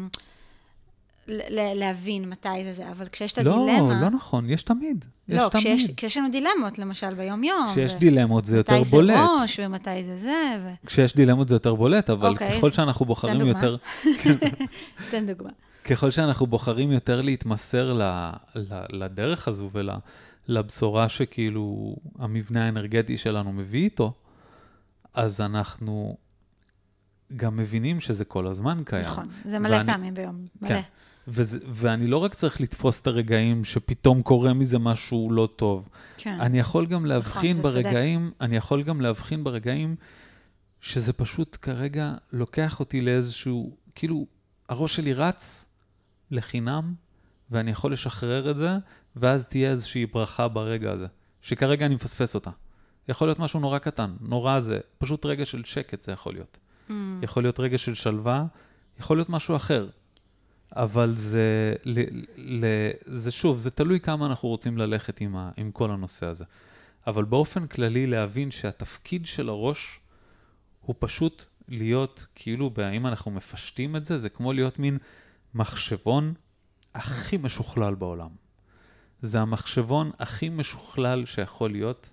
[1.29, 4.01] ל- להבין מתי זה זה, אבל כשיש את לא, הדילמה...
[4.01, 5.05] לא נכון, יש תמיד.
[5.29, 5.65] יש לא, תמיד.
[5.65, 7.67] כשיש, כשיש לנו דילמות, למשל ביום-יום.
[7.73, 9.17] כשיש ו- דילמות זה יותר מתי בולט.
[9.17, 10.87] זה ראש ומתי זה זה, ו...
[10.87, 13.49] כשיש דילמות זה יותר בולט, אבל אוקיי, ככל אז שאנחנו בוחרים דוגמה.
[13.49, 13.77] יותר...
[15.11, 15.51] תן דוגמה.
[15.85, 18.03] ככל שאנחנו בוחרים יותר להתמסר ל,
[18.55, 19.71] ל, לדרך הזו
[20.49, 24.13] ולבשורה שכאילו המבנה האנרגטי שלנו מביא איתו,
[25.15, 26.17] אז אנחנו
[27.37, 29.05] גם מבינים שזה כל הזמן קיים.
[29.07, 30.69] נכון, זה מלא ואני- פעמים ביום, מלא.
[30.69, 30.81] כן.
[31.29, 35.89] וזה, ואני לא רק צריך לתפוס את הרגעים שפתאום קורה מזה משהו לא טוב.
[36.17, 36.41] כן.
[36.41, 37.85] אני יכול גם להבחין אתה צודק.
[37.85, 39.97] ברגעים, אני יכול גם להבחין ברגעים
[40.81, 44.27] שזה פשוט כרגע לוקח אותי לאיזשהו, כאילו,
[44.69, 45.69] הראש שלי רץ
[46.31, 46.95] לחינם,
[47.51, 48.71] ואני יכול לשחרר את זה,
[49.17, 51.07] ואז תהיה איזושהי ברכה ברגע הזה,
[51.43, 52.51] שכרגע אני מפספס אותה.
[53.09, 56.59] יכול להיות משהו נורא קטן, נורא זה, פשוט רגע של שקט זה יכול להיות.
[56.89, 56.93] Mm,
[57.23, 58.45] יכול להיות רגע של שלווה,
[59.01, 59.89] יכול להיות משהו אחר.
[60.73, 62.01] אבל זה, ל,
[62.37, 62.67] ל,
[63.01, 66.45] זה שוב, זה תלוי כמה אנחנו רוצים ללכת עם, ה, עם כל הנושא הזה.
[67.07, 70.01] אבל באופן כללי להבין שהתפקיד של הראש
[70.81, 74.99] הוא פשוט להיות, כאילו, אם אנחנו מפשטים את זה, זה כמו להיות מין
[75.55, 76.35] מחשבון
[76.95, 78.31] הכי משוכלל בעולם.
[79.27, 82.13] זה המחשבון הכי משוכלל שיכול להיות,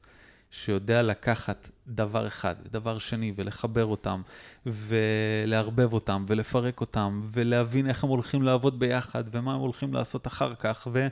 [0.53, 4.21] שיודע לקחת דבר אחד ודבר שני ולחבר אותם
[4.65, 10.55] ולערבב אותם ולפרק אותם ולהבין איך הם הולכים לעבוד ביחד ומה הם הולכים לעשות אחר
[10.55, 11.07] כך ו,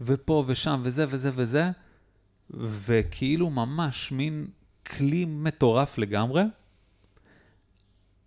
[0.00, 1.70] ופה ושם וזה וזה וזה
[2.50, 4.46] וכאילו ממש מין
[4.86, 6.42] כלי מטורף לגמרי,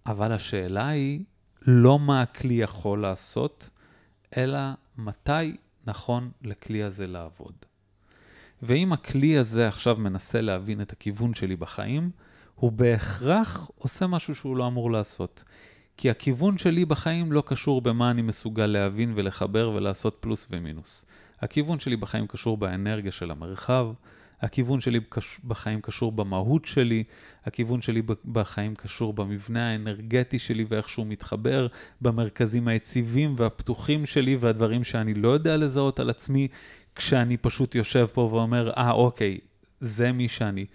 [0.05, 1.19] אבל השאלה היא
[1.61, 3.69] לא מה הכלי יכול לעשות,
[4.37, 4.59] אלא
[4.97, 5.55] מתי
[5.85, 7.53] נכון לכלי הזה לעבוד.
[8.61, 12.11] ואם הכלי הזה עכשיו מנסה להבין את הכיוון שלי בחיים,
[12.55, 15.43] הוא בהכרח עושה משהו שהוא לא אמור לעשות.
[15.97, 21.05] כי הכיוון שלי בחיים לא קשור במה אני מסוגל להבין ולחבר ולעשות פלוס ומינוס.
[21.39, 23.87] הכיוון שלי בחיים קשור באנרגיה של המרחב,
[24.45, 24.99] הכיוון שלי
[25.43, 27.03] בחיים קשור במהות שלי,
[27.45, 31.67] הכיוון שלי בחיים קשור במבנה האנרגטי שלי ואיך שהוא מתחבר,
[32.01, 36.47] במרכזים היציבים והפתוחים שלי והדברים שאני לא יודע לזהות על עצמי,
[36.95, 39.37] כשאני פשוט יושב פה ואומר, אה, אוקיי,
[39.79, 40.65] זה מי שאני.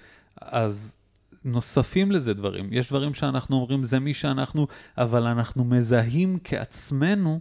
[0.41, 0.97] אז
[1.45, 2.69] נוספים לזה דברים.
[2.73, 4.67] יש דברים שאנחנו אומרים, זה מי שאנחנו,
[4.99, 7.41] אבל אנחנו מזהים כעצמנו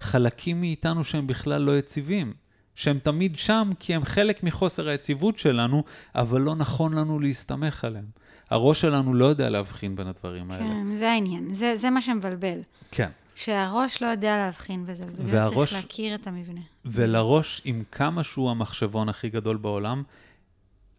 [0.00, 2.32] חלקים מאיתנו שהם בכלל לא יציבים.
[2.80, 5.82] שהם תמיד שם כי הם חלק מחוסר היציבות שלנו,
[6.14, 8.04] אבל לא נכון לנו להסתמך עליהם.
[8.50, 10.64] הראש שלנו לא יודע להבחין בין הדברים האלה.
[10.64, 12.58] כן, זה העניין, זה, זה מה שמבלבל.
[12.90, 13.10] כן.
[13.34, 16.60] שהראש לא יודע להבחין בזה, והראש- צריך להכיר את המבנה.
[16.84, 20.02] ולראש, עם כמה שהוא המחשבון הכי גדול בעולם,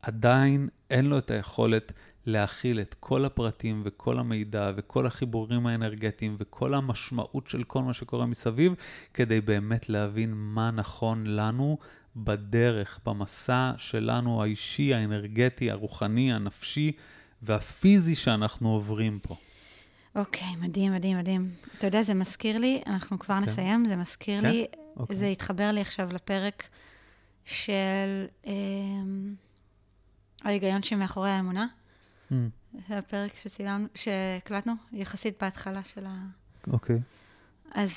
[0.01, 1.91] עדיין אין לו את היכולת
[2.26, 8.26] להכיל את כל הפרטים וכל המידע וכל החיבורים האנרגטיים וכל המשמעות של כל מה שקורה
[8.26, 8.74] מסביב,
[9.13, 11.78] כדי באמת להבין מה נכון לנו
[12.15, 16.91] בדרך, במסע שלנו האישי, האנרגטי, הרוחני, הנפשי
[17.41, 19.36] והפיזי שאנחנו עוברים פה.
[20.15, 21.49] אוקיי, מדהים, מדהים, מדהים.
[21.78, 23.43] אתה יודע, זה מזכיר לי, אנחנו כבר כן.
[23.43, 24.49] נסיים, זה מזכיר כן?
[24.49, 24.65] לי,
[24.97, 25.15] אוקיי.
[25.15, 26.63] זה התחבר לי עכשיו לפרק
[27.45, 29.34] של אמ,
[30.43, 31.67] ההיגיון שמאחורי האמונה.
[32.32, 32.36] Mm,
[32.88, 36.15] זה הפרק שצילמנו, שהקלטנו, יחסית בהתחלה של ה...
[36.67, 36.99] אוקיי.
[37.73, 37.91] אז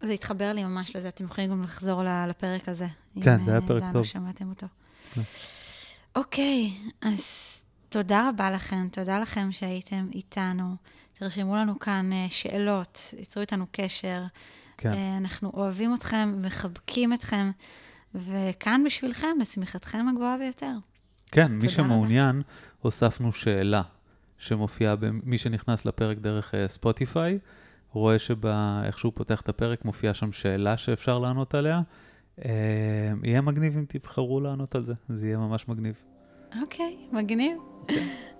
[0.00, 2.86] זה התחבר לי ממש לזה, אתם יכולים גם לחזור לפרק הזה.
[3.22, 4.04] כן, אם, זה היה אה, פרק דנו, טוב.
[4.04, 4.66] שמעתם אותו.
[5.14, 5.20] כן.
[6.16, 7.22] אוקיי, אז
[7.88, 10.76] תודה רבה לכם, תודה לכם שהייתם איתנו.
[11.12, 14.22] תרשמו לנו כאן אה, שאלות, ייצרו איתנו קשר.
[14.76, 14.92] כן.
[14.92, 17.50] אה, אנחנו אוהבים אתכם, מחבקים אתכם,
[18.14, 20.72] וכאן בשבילכם, לשמחתכם הגבוהה ביותר.
[21.30, 22.42] כן, מי שמעוניין,
[22.80, 23.82] הוספנו שאלה
[24.38, 27.38] שמופיעה, במי שנכנס לפרק דרך אה, ספוטיפיי,
[27.92, 31.80] רואה שאיך שהוא פותח את הפרק, מופיעה שם שאלה שאפשר לענות עליה.
[32.44, 35.94] אה, יהיה מגניב אם תבחרו לענות על זה, זה יהיה ממש מגניב.
[36.60, 37.58] אוקיי, מגניב.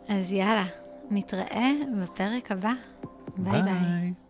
[0.09, 0.66] אז יאללה,
[1.11, 1.70] נתראה
[2.03, 2.72] בפרק הבא.
[3.36, 4.28] ביי ביי.